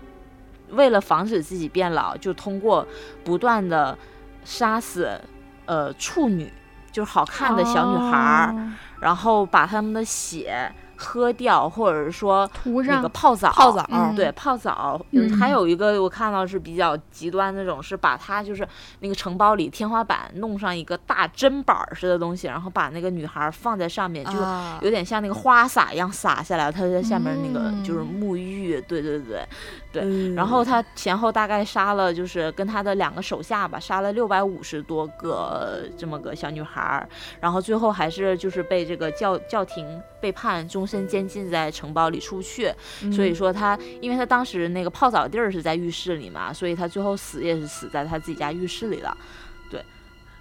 [0.71, 2.87] 为了防止自己变老，就通过
[3.25, 3.97] 不断的
[4.45, 5.21] 杀死
[5.67, 6.53] 呃处女，
[6.91, 8.55] 就是好看的小女孩儿，
[9.01, 10.73] 然后把她们的血。
[11.03, 13.85] 喝掉，或者是说那个泡澡，泡澡。
[13.91, 15.05] 嗯对，泡澡。
[15.11, 15.31] 嗯。
[15.37, 18.67] 还有一个我看到是比较极端那种，是把它就是
[19.01, 24.79] 那个城堡里天花板弄上一个大砧板儿似的东西，然后把那个女孩放在上面，就啊。
[24.83, 29.45] 有点像那个花洒一样洒下来，她在下面那个就是嗯沐浴，对对对。
[29.93, 30.35] 对嗯。
[30.35, 37.09] 然后他前后大概杀了，就是跟他的两个手下吧，杀了六百五十多个这么个小女孩儿，
[37.41, 42.73] 然后最后还是就是被这个教教廷被判终身监禁在城堡里出不去。
[43.13, 49.15] 所以说他，因为他当时那个泡澡地儿是在浴室里嘛，所以他最后死也是死在他自己家浴室里了。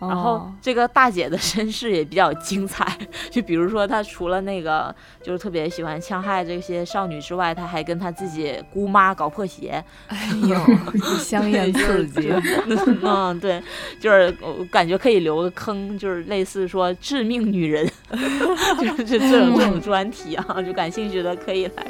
[0.02, 2.86] 然后哦这个大姐的身世也比较精彩，
[3.32, 9.84] 就比如说她除了那个就是特别喜欢戕害这些少女之外，她还跟她自己姑妈搞破鞋。
[10.08, 10.58] 哎呦，
[11.20, 12.34] 香艳刺激，
[13.04, 13.62] 嗯，对，
[14.00, 17.88] 就是我感觉可以留个坑，就是类似说致命女人，
[18.80, 21.86] 就是这这种这种专题啊，就感兴趣的可以来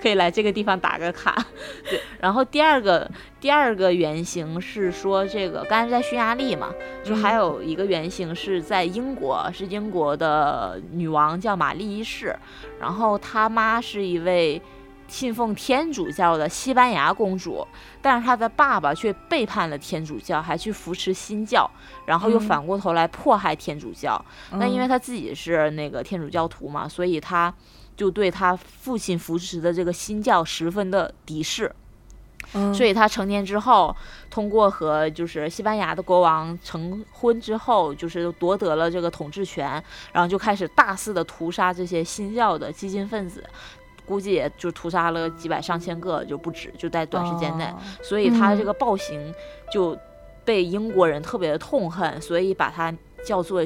[0.00, 1.44] 可以来这个地方打个卡。
[1.88, 3.10] 对，然后第二个
[3.40, 6.68] 第二个原型是说这个刚才在匈牙利嘛，
[7.04, 12.36] 就还有一个原型是在英国，是英国的女王叫玛丽一世，
[12.80, 14.60] 然后她妈是一位。
[15.08, 17.64] 信奉天主教的西班牙公主，
[18.02, 21.70] 但是她的爸爸却背叛了天主教，还去扶持新教，
[22.06, 24.20] 然后又嗯反过头来迫害天主教。
[24.54, 27.54] 那因为嗯他自己是那个天主教徒嘛，所以她
[27.96, 31.72] 就对她父亲扶持的这个新教十分的敌视。
[32.56, 33.94] 嗯所以他成年之后，
[34.30, 39.82] 通过和就是西班牙的国王成婚之后，就是夺得了这个统治权，
[40.12, 43.44] 然后就开始大肆的屠杀这些新教的激进分子，
[44.06, 47.64] 估计也就屠杀了几百上千个就不止，就在短时间内。
[47.64, 49.34] 哦所以他这嗯个暴行
[49.70, 49.96] 就
[50.44, 52.94] 被英国人特别的痛恨，所以把他
[53.24, 53.62] 叫做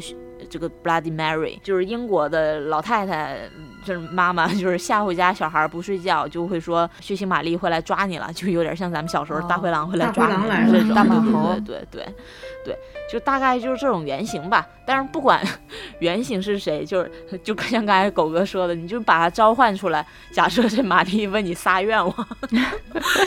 [0.49, 3.49] 这个 Bloody Mary，就是英国的老太太，
[3.85, 12.14] 就是妈妈，就是吓唬家小孩不睡觉，就会说血腥玛丽会来抓你了，就有点像咱们小时候哦大灰狼会来大抓你这种，大马对猴对对对
[12.64, 12.78] 对，
[13.11, 14.66] 就大概就是这种原型吧。
[14.87, 15.41] 但是不管
[16.01, 20.05] 原型是谁，就是就像刚才狗哥说的，你就把他召唤出来。
[20.33, 22.28] 假设这玛丽问你仨愿望，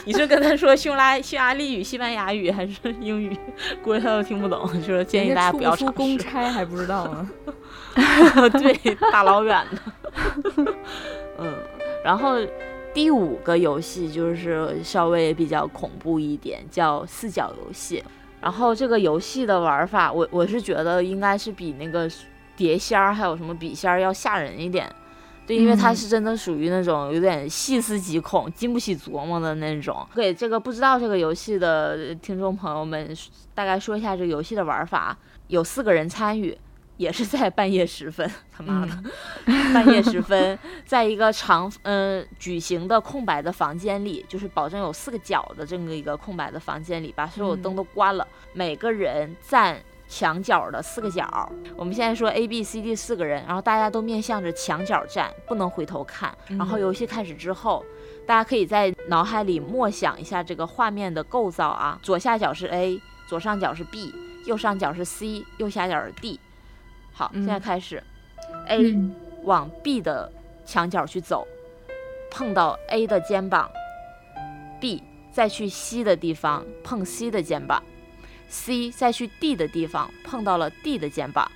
[0.06, 3.36] 你是跟他说匈拉匈牙利语、西班牙语还是英语？
[3.82, 5.92] 估计他都听不懂，就是建议大家不要家出出。
[5.94, 7.30] 公差还不知道呢。
[8.60, 10.74] 对，大老远的。
[11.38, 11.54] 嗯，
[12.04, 12.36] 然后
[12.94, 18.04] 第五个游戏就是稍微比较恐怖一点，叫四角游戏。
[18.42, 22.10] 然后这个游戏的玩法，我我是觉得应该是比那个
[22.56, 24.94] 碟仙儿还有什么笔仙儿要吓人一点。
[25.46, 30.06] 对，因为它嗯是真的属于那种有点细思极恐、经不起琢磨的那种。
[30.16, 33.14] 给这个不知道这个游戏的听众朋友们，
[33.54, 35.18] 大概说一下这个游戏的玩法。
[35.48, 36.58] 有四个人参与，
[36.98, 39.04] 也是在半夜时分， 他妈的，
[39.74, 51.52] 半夜时分，在一个长嗯、矩形的空白的房间里，就是保证有四个角的这么一个空白的房间里，把所有灯都关了，每个人站墙角的四个角。
[51.76, 56.36] 我们现在说 A、B、C、D 四个人，然后大家都面向着墙角站，不能回头看。
[56.50, 57.84] 然后嗯游戏开始之后。
[58.26, 64.16] 大家可以在脑海里默想一下这个画面的构造啊，左下角是 A，左上角是 B，
[64.46, 66.40] 右上角是 C，右下角是 D。
[67.14, 68.04] 好，现在嗯开始、
[68.68, 70.32] A 嗯往 B 的
[70.66, 71.48] 墙角去走，
[72.32, 73.70] 碰到 A 的肩膀
[74.82, 77.82] ，B 再去 C 的地方碰 C 的肩膀
[78.50, 81.50] ，C 再去 D 的地方碰到了 D 的肩膀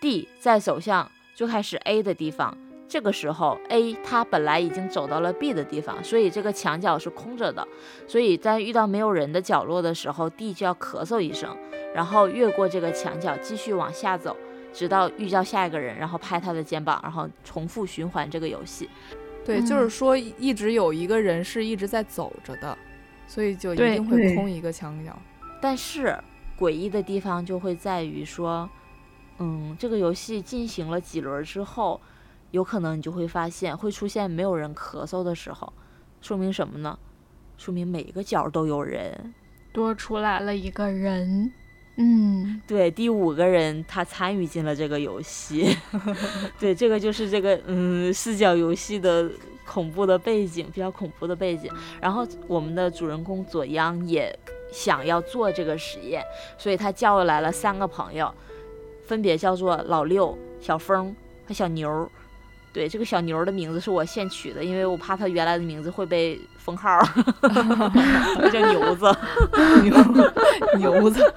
[0.00, 2.56] ，D 再走向就开始 A 的地方。
[2.90, 7.68] 这个时候，A 他本来已经走到了 B 的地方，所以这个墙角是空着的。
[8.06, 11.54] 所以在遇到没有人的角落的时候，D 就要咳嗽一声，
[11.94, 14.34] 然后越过这个墙角，继续往下走，
[14.78, 18.88] 直到遇到下一个人，然后拍他的肩膀，然后重复循环这个游戏。
[19.44, 22.78] 对，就是嗯说一直有一个人是一直在走着的，
[23.26, 25.18] 所以就一定会空一个墙角。
[25.60, 26.16] 但是
[26.56, 28.70] 诡异的地方就会在于说，
[29.38, 32.00] 嗯，这个游戏进行了几轮之后，
[32.52, 35.72] 有可能你就会发现会出现没有人咳嗽的时候，
[36.20, 36.96] 说明什么呢？
[37.56, 39.34] 说明每个角都有人。
[39.72, 41.52] 多出来了一个人，
[42.00, 45.76] 嗯，对，第五个人他参与进了这个游戏，
[46.58, 49.28] 对，这个就是这个嗯视角游戏的
[49.66, 51.68] 恐怖的背景，比较恐怖的背景。
[52.00, 54.32] 然后我们的主人公左央也
[54.70, 56.22] 想要做这个实验，
[56.56, 58.32] 所以他叫来了三个朋友，
[59.04, 61.12] 分别叫做老六、小峰
[61.48, 62.08] 和小牛。
[62.72, 67.02] 对，这个小牛的名字是我现取的，因为我怕他原来的名字会被封号儿，
[67.42, 69.12] 他叫牛子。
[69.82, 71.34] 牛牛子，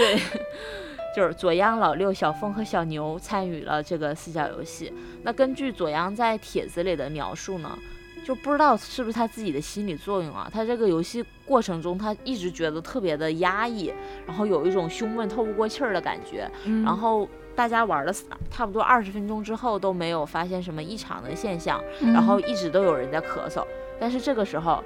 [0.00, 0.18] 对，
[1.14, 4.92] 就是左阳、老六、小峰和小牛参与了这个四角游戏。
[5.22, 7.78] 那根据左阳在帖子里的描述呢，
[8.24, 13.92] 就不知道是不是他自己的心理作用啊，他这个游戏过程中他一直觉得特别的压抑，
[14.26, 17.28] 然后有一种胸闷透不过气儿的感觉，嗯然后。
[17.52, 18.12] 大家玩了
[18.48, 23.66] 差不多二十分钟之后都没有发现什么异常的现象，然后一直都有人在咳嗽。
[23.98, 24.82] 但是这个时候，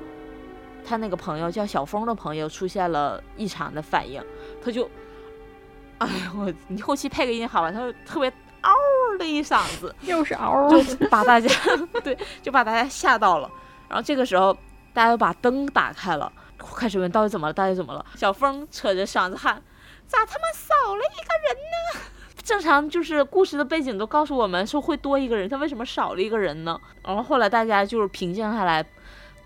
[0.85, 4.21] 他那个朋友叫小峰的朋友出现了异常的反应，
[4.65, 4.91] 他就，
[5.99, 7.70] 哎呦，我你后期配个音好吧？
[7.70, 8.32] 他就特别
[8.62, 8.72] 嗷
[9.18, 11.49] 的一嗓子，又是嗷，就把大家
[12.03, 13.51] 对，就把大家吓到了。
[13.88, 14.57] 然后这个时候，
[14.92, 16.32] 大家都把灯打开了，
[16.76, 18.05] 开始问到底怎么了，到底怎么了？
[18.16, 19.62] 小峰扯着嗓子喊
[20.09, 22.01] ：“咋他妈少了一个人呢？”
[22.42, 26.78] 正常就是故事的背景都告诉我们说会多一个人，他为什么少了一个人呢？
[27.03, 28.84] 然后后来大家就是平静下来，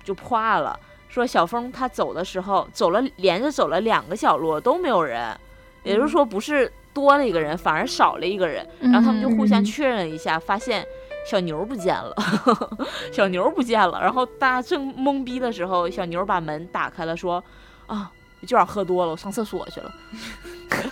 [0.02, 0.78] 就破案了，
[1.08, 5.38] 说小峰他走的时候走了连着走了两个角落都没有人，
[5.84, 8.66] 也就是说不是多了一个人，反而少了一个人。
[8.80, 10.84] 然后他们就互相嗯确认一下，发现
[11.26, 12.14] 小牛不见了，
[13.12, 14.00] 小牛不见了。
[14.00, 17.42] 然后大家正懵逼的时候，小牛把门打开了，说
[17.86, 18.10] ：“啊，
[18.46, 19.92] 今晚喝多了，我上厕所去了。”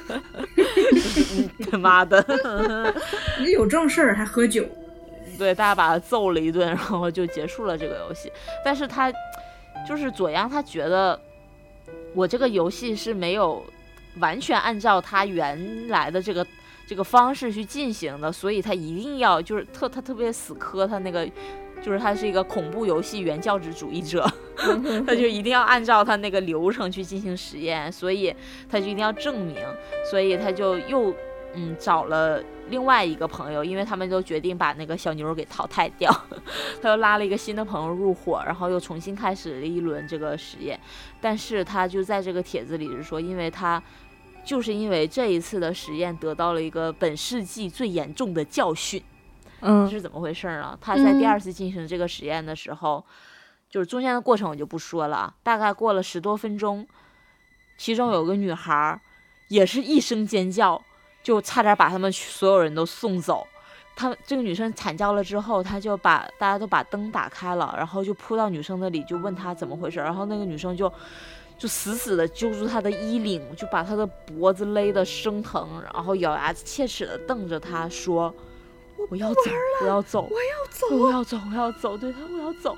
[0.09, 2.25] 嗯他妈的！
[3.41, 4.65] 你有正事儿还喝酒，
[5.39, 8.33] 对，大家把他揍了一顿，然后就结束了这个游戏。
[8.65, 9.13] 但是他
[9.87, 11.19] 就是左阳，他觉得
[12.15, 13.63] 我这个游戏是没有
[14.19, 16.47] 完全按照他原来的这个
[16.87, 21.29] 这个方式去进行的，所以他一定要就是特他特别死磕他那个。
[21.83, 24.27] 就是他是一个恐怖游戏原教旨主义者，
[25.07, 28.35] 他就一定要按照他那个流程去进行实验，所以
[28.67, 29.63] 他就一定要证明，
[30.11, 31.15] 所以他就又
[31.55, 36.11] 嗯找了另外一个朋友，因为他们都决定把那个小妞给淘汰掉，
[36.81, 40.81] 他又拉了一个新的朋友入伙，然后又重新开始了一轮这个实验。
[41.21, 43.81] 但是他就在这个帖子里是说，因为他
[44.47, 49.03] 就是因为这一次的实验得到了一个本世纪最严重的教训。
[49.61, 50.79] 嗯是怎么回事儿呢？
[50.81, 53.05] 他在第嗯二次进行这个实验的时候，
[53.69, 56.87] 就是中间的过程我就不说了啊，大概过了十多分钟，
[57.77, 59.01] 其中有个女孩儿
[59.49, 60.81] 也是一声尖叫，
[61.23, 63.47] 就差点把他们所有人都送走。
[63.97, 70.05] 她这个女生惨叫了之后，她就把大家都把灯打开了，然后就扑到女生那里，就问她怎么回事儿。
[70.05, 70.93] 然后那个女生就
[71.59, 78.35] 就死死的揪住他的衣领，就把他的脖子勒得生疼，然后咬牙切齿的瞪着他说
[79.11, 79.41] ：“我要走，
[79.83, 82.77] 我要走，我要走，我要走，我要走。”对他，我要走。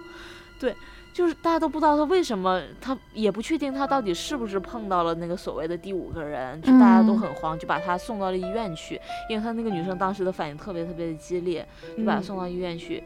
[0.60, 0.74] 对，
[1.12, 11.66] 就是大家都不知道他为什么，他也不确定他到底是不是碰到了那个所谓的第五个人，就大家都嗯很慌，就把他送到了医院去，因为他那个女生当时的反应特别特别的激烈，
[11.96, 13.02] 就把她嗯送到医院去，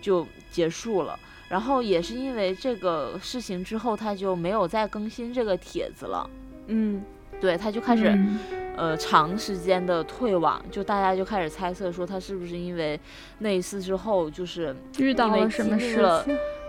[0.00, 1.18] 就结束了。
[1.50, 6.30] 然后也是因为这个事情之后，他就没有再更新这个帖子了。
[6.68, 7.02] 嗯
[7.40, 8.38] 对，他就开始、嗯
[8.76, 12.98] 呃长时间的退网，就大家就开始猜测说他是不是因为
[13.40, 16.06] 那一次之后，就是遇到了什么事？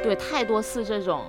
[0.01, 1.25] 对太多次这种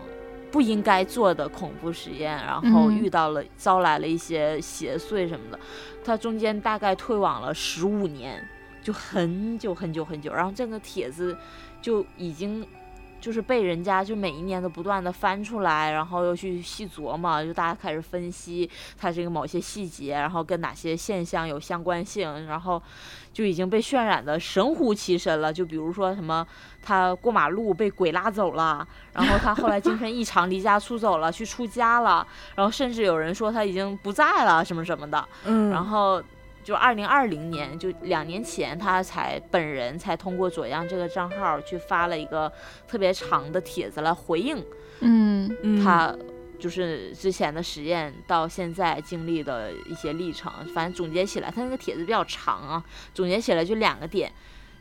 [0.51, 5.61] 不应该做的恐怖实验，然后嗯遇到了、招来了一些邪祟什么的，
[6.03, 8.43] 他中间大概退网了十五年，
[8.83, 11.37] 就很久很久很久，然后这个帖子
[11.83, 12.67] 就已经。
[13.23, 18.69] 就是被人家就每一年都不断的翻出来，然后又去细琢磨，就大家开始分析
[18.99, 22.83] 它这个某些细节，然后跟哪些现象有相关性，然后
[23.33, 25.53] 就已经被渲染的神乎其神了。
[25.53, 26.45] 就比如说什么，
[26.83, 35.25] 他过马路被鬼拉走了，然后他后来精神异常离家出走了，去出家了，然后甚至有人说他已经不在了，什么什么的。
[35.45, 36.21] 嗯，然后
[36.63, 42.51] 就二零二零年，就两年前，他才本人才通过左阳这个账号去发了一个
[42.87, 44.65] 特别长的帖子来回应
[45.01, 46.15] 嗯嗯他
[46.59, 50.53] 就是之前的实验到现在经历的一些历程。
[50.75, 54.33] 反正总结起来，他那个帖子比较长啊，总结起来就两个点，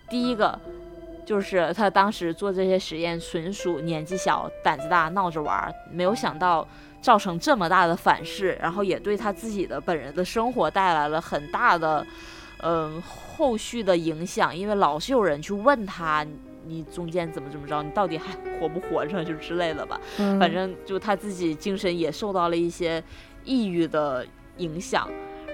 [0.09, 0.59] 第一个。
[1.23, 6.67] 就是他当时做这些实验，纯属年纪小、胆子大，闹着玩儿，没有想到
[7.01, 12.05] 造成这么大的反噬，然后也对他自己的本人的生活带来了很大的，
[12.59, 16.25] 嗯、后续的影响，因为老是有人去问他，
[16.67, 19.99] 你中间怎么怎么着，你到底还 活不活着，就之类的吧。
[20.19, 23.03] 嗯反正就他自己精神也受到了一些
[23.43, 24.25] 抑郁的
[24.57, 25.09] 影响。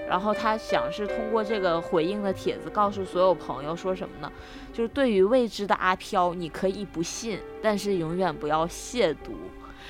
[0.10, 4.32] 然后他想是通过这个回应的帖子告诉所有朋友说什么呢？
[4.72, 9.36] 就是对于未知的阿飘，你可以不信，但是永远不要亵渎。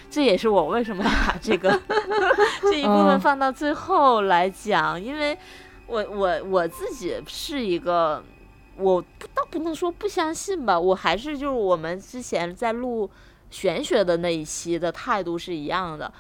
[0.09, 1.69] 这也是我为什么要把这个
[2.63, 3.19] 这一部分嗯。
[3.19, 5.37] 放到最后来讲，因为
[5.85, 8.23] 我我我自己是一个，
[8.77, 13.09] 我不倒不能说不相信吧，我还是就是我们之前在录
[13.49, 16.11] 玄学的那一期的态度是一样的，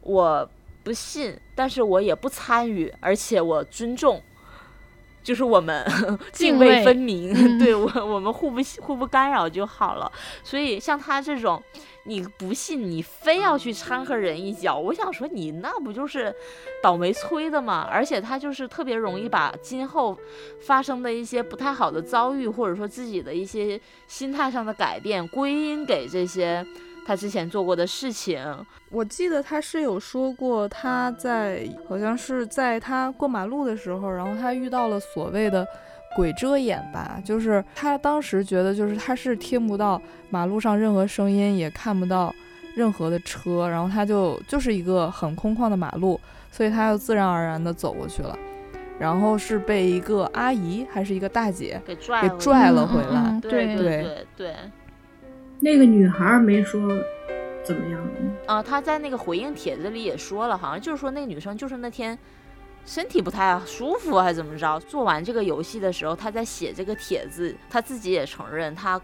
[0.00, 0.48] 我
[0.82, 4.22] 不信，但是我也不参与，而且我尊重，
[5.24, 5.84] 就是我们
[6.32, 10.12] 泾 泾渭渭分明，嗯 对我我们互不互不干扰就好了。
[10.44, 11.60] 所以像他这种，
[12.04, 16.32] 你不信你非要去掺和人一脚，我想说你那不就是
[16.82, 17.88] 倒霉催的吗？
[17.90, 20.16] 而且他就是特别容易把今后
[20.60, 26.64] 发生的一些不太好的遭遇，或者说自己的一些心态上的改变，归因给这些
[27.06, 28.40] 他之前做过的事情。
[28.90, 35.66] 我记得他是有说过，他在好像是在他过马路的时候，然后他遇到了所谓的
[36.16, 40.00] 鬼遮眼吧，就是他当时觉得就是他是听不到
[40.30, 42.32] 马路上任何声音，也看不到
[42.76, 46.20] 任何的车，然后他就就是一个很空旷的马路，
[46.52, 48.38] 所以他就自然而然的走过去了，
[48.98, 53.20] 然后是被一个阿姨还是一个大姐给拽回给拽了嗯回来。
[53.20, 54.54] 嗯嗯对对对对对对。
[55.60, 56.80] 那个女孩儿没说
[57.62, 58.00] 怎么样？
[58.46, 62.18] 啊、她在那个回应帖子里也说了，好像就是说那个女生就是那天
[62.84, 64.78] 身体不太舒服还是怎么着。
[64.80, 69.00] 做完这个游戏的时候，她在写这个帖子，她自己也承认她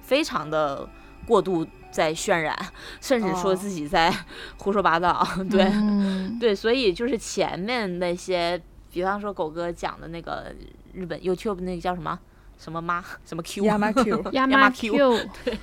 [0.00, 0.88] 非常的
[1.26, 2.56] 过度在渲染，
[3.00, 4.12] 甚至说哦自己在
[4.58, 5.26] 胡说八道。
[5.50, 8.60] 对、嗯对，所以就是前面那些，
[8.92, 10.54] 比方说狗哥讲的那个
[10.92, 12.16] 日本 YouTube 那个叫什么
[12.58, 14.92] 什么妈 什么 Q 亚麻 Q， 亚麻麻 Q
[15.44, 15.58] 对。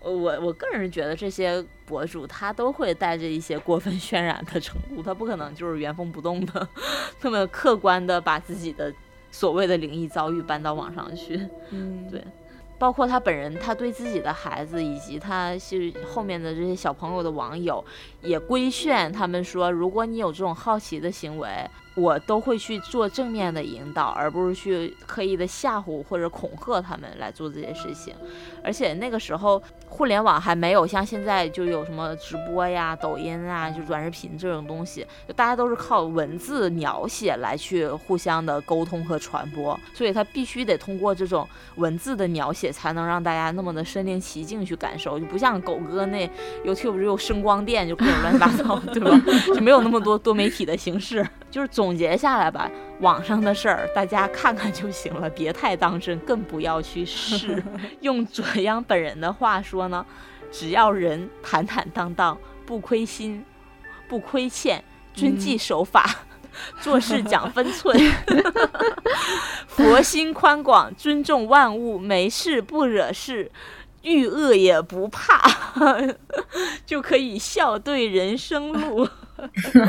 [0.00, 6.68] 我我个人觉得这些博主他都会带着一些过分渲染的程度，他不可能就是原封不动的
[7.22, 8.92] 那么客观的把自己的
[9.30, 11.40] 所谓的灵异遭遇搬到网上去。
[11.70, 12.24] 嗯，对。
[12.78, 17.84] 包括他本人，他对自己的孩子以及他是后面的这些小朋友的网友，
[18.22, 21.46] 也规劝他们说，如果你有这种好奇的行为，
[21.94, 28.14] 我都会去做正面的引导，而不是去刻意的吓唬或者恐吓他们来做这些事情。
[28.62, 46.30] 而且那个时候，互联网还没有像现在就有什么直播呀、抖音啊，就短视频这种东西，就大家都是靠文字描写来去互相的沟通和传播，所以他必须得通过这种文字的描写，才能让大家那么的身临其境去感受，就不像狗哥那
[46.64, 49.10] YouTube 只有声光电，就各种乱七八糟， 对吧？
[49.54, 51.26] 就没有那么多多媒体的形式。
[51.50, 52.70] 就是总结下来吧，
[53.00, 57.62] 网上的事儿大家看看就行了，别太当真，更不要去试。
[58.00, 60.06] 用左阳本人的话说呢，
[60.50, 63.44] 只要人坦坦荡荡，不亏心，
[64.08, 64.82] 不亏欠，
[65.12, 66.04] 遵纪守法。
[66.80, 67.96] 做事讲分寸，
[69.68, 73.52] 佛心宽广，尊重万物，没事不惹事，
[74.02, 75.40] 遇恶也不怕，
[76.84, 79.08] 就可以笑对人生路。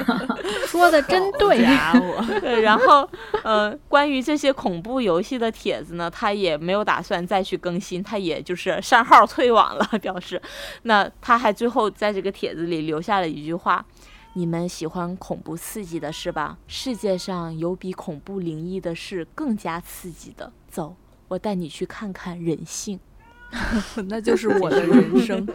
[0.68, 1.62] 说的真对。
[1.62, 3.08] 家伙， 对，然后
[3.44, 10.42] 呃，关于这些恐怖游戏的帖子呢，他也没有打算再去更新，他也就是删号退网了，表示。
[10.84, 13.86] 那他还最后在这个帖子里留下了一句话
[14.34, 16.58] ：“你们喜欢恐怖刺激的是吧？
[16.68, 20.96] 世界上有比恐怖灵异的事更加刺激的，走，
[21.28, 23.00] 我带你去看看人性。
[24.08, 25.46] ”那就是我的人生。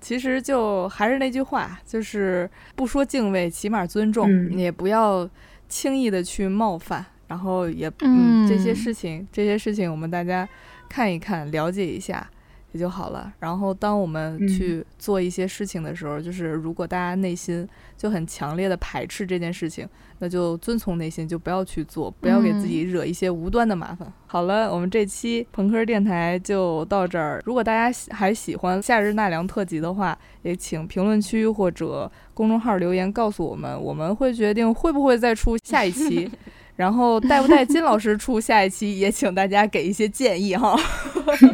[0.00, 4.56] 其实就还是那句话，就是不说敬畏，起码尊重，嗯。
[4.56, 5.28] 也不要
[5.68, 8.76] 轻易的去冒犯，然后也嗯这些嗯。
[8.76, 10.48] 事情，这些事情我们大家
[10.88, 12.28] 看一看，了解一下
[12.72, 13.32] 也就好了。
[13.38, 14.48] 然后当我们嗯。
[14.48, 19.88] 去做一些事情的时候，就是如果大家内心就很强烈的排斥这件事情，
[20.20, 24.12] 那就遵从内心，就不要去做，不要给自己惹一些无端的麻烦。
[24.26, 27.42] 好了，我们这期朋克电台就到这儿。
[27.44, 36.30] 如果大家喜还喜欢夏日纳凉特辑的话，也请评论区或者公众号留言告诉我们，我们会决定会不会再出下一期。
[36.76, 40.74] 然后带不带金老师出下一期，也请大家给一些建议哈。
[41.12, 41.46] 不是，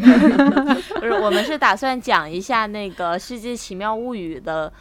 [1.20, 4.72] 我们是打算讲一下那个《世界奇妙物语》的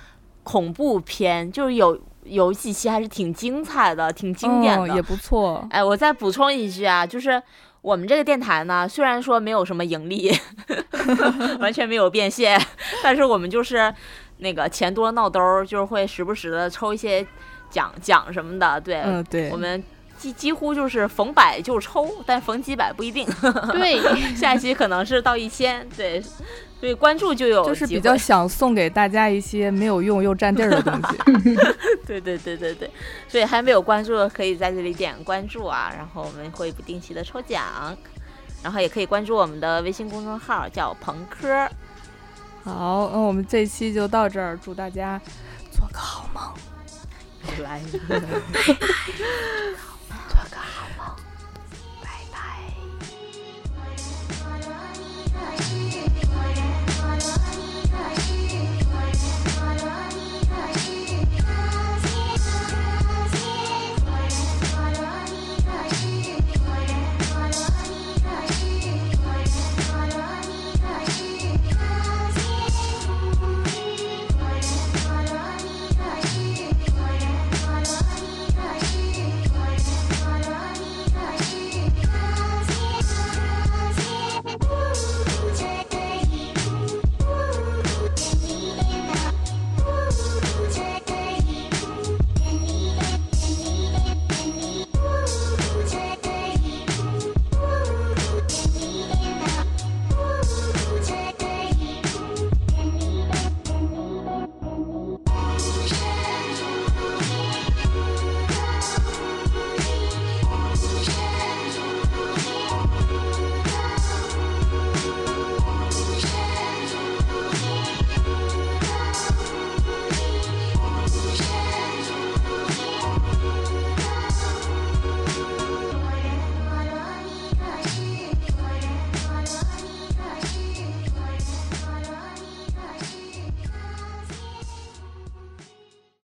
[0.43, 4.87] 恐怖片，就是有有几期还是挺精彩的，挺经典的。
[4.87, 5.65] 嗯也不错。
[5.71, 7.41] 哎，我再补充一句啊，就是
[7.81, 10.31] 我们这个电台呢，虽然说没有什么盈利
[11.59, 12.59] 完全没有变现，
[13.03, 13.93] 但是我们就是
[14.37, 17.25] 那个钱多闹兜儿，就是会时不时的抽一些
[17.69, 18.79] 奖奖什么的。
[18.81, 19.83] 对，嗯，对我，们
[20.17, 23.27] 几几乎就是逢百就抽，但逢几百不一定。
[23.73, 23.99] 对，
[24.35, 26.23] 下一期可能是到一千，对，
[26.85, 30.93] 所以关注就有就是比较想送给大家一些没有用又占地儿的东
[31.41, 31.55] 西。
[32.05, 32.87] 对对对对对，
[33.27, 37.97] 所以还没有关注的可以在这里点关注啊，然后我们会不定期的抽奖，
[38.61, 41.67] 然后也可以关注我们的微信公众号叫朋科，
[42.63, 45.19] 好，那我们这期就到这儿，祝大家
[45.71, 46.43] 做个好梦。
[47.63, 47.81] 来。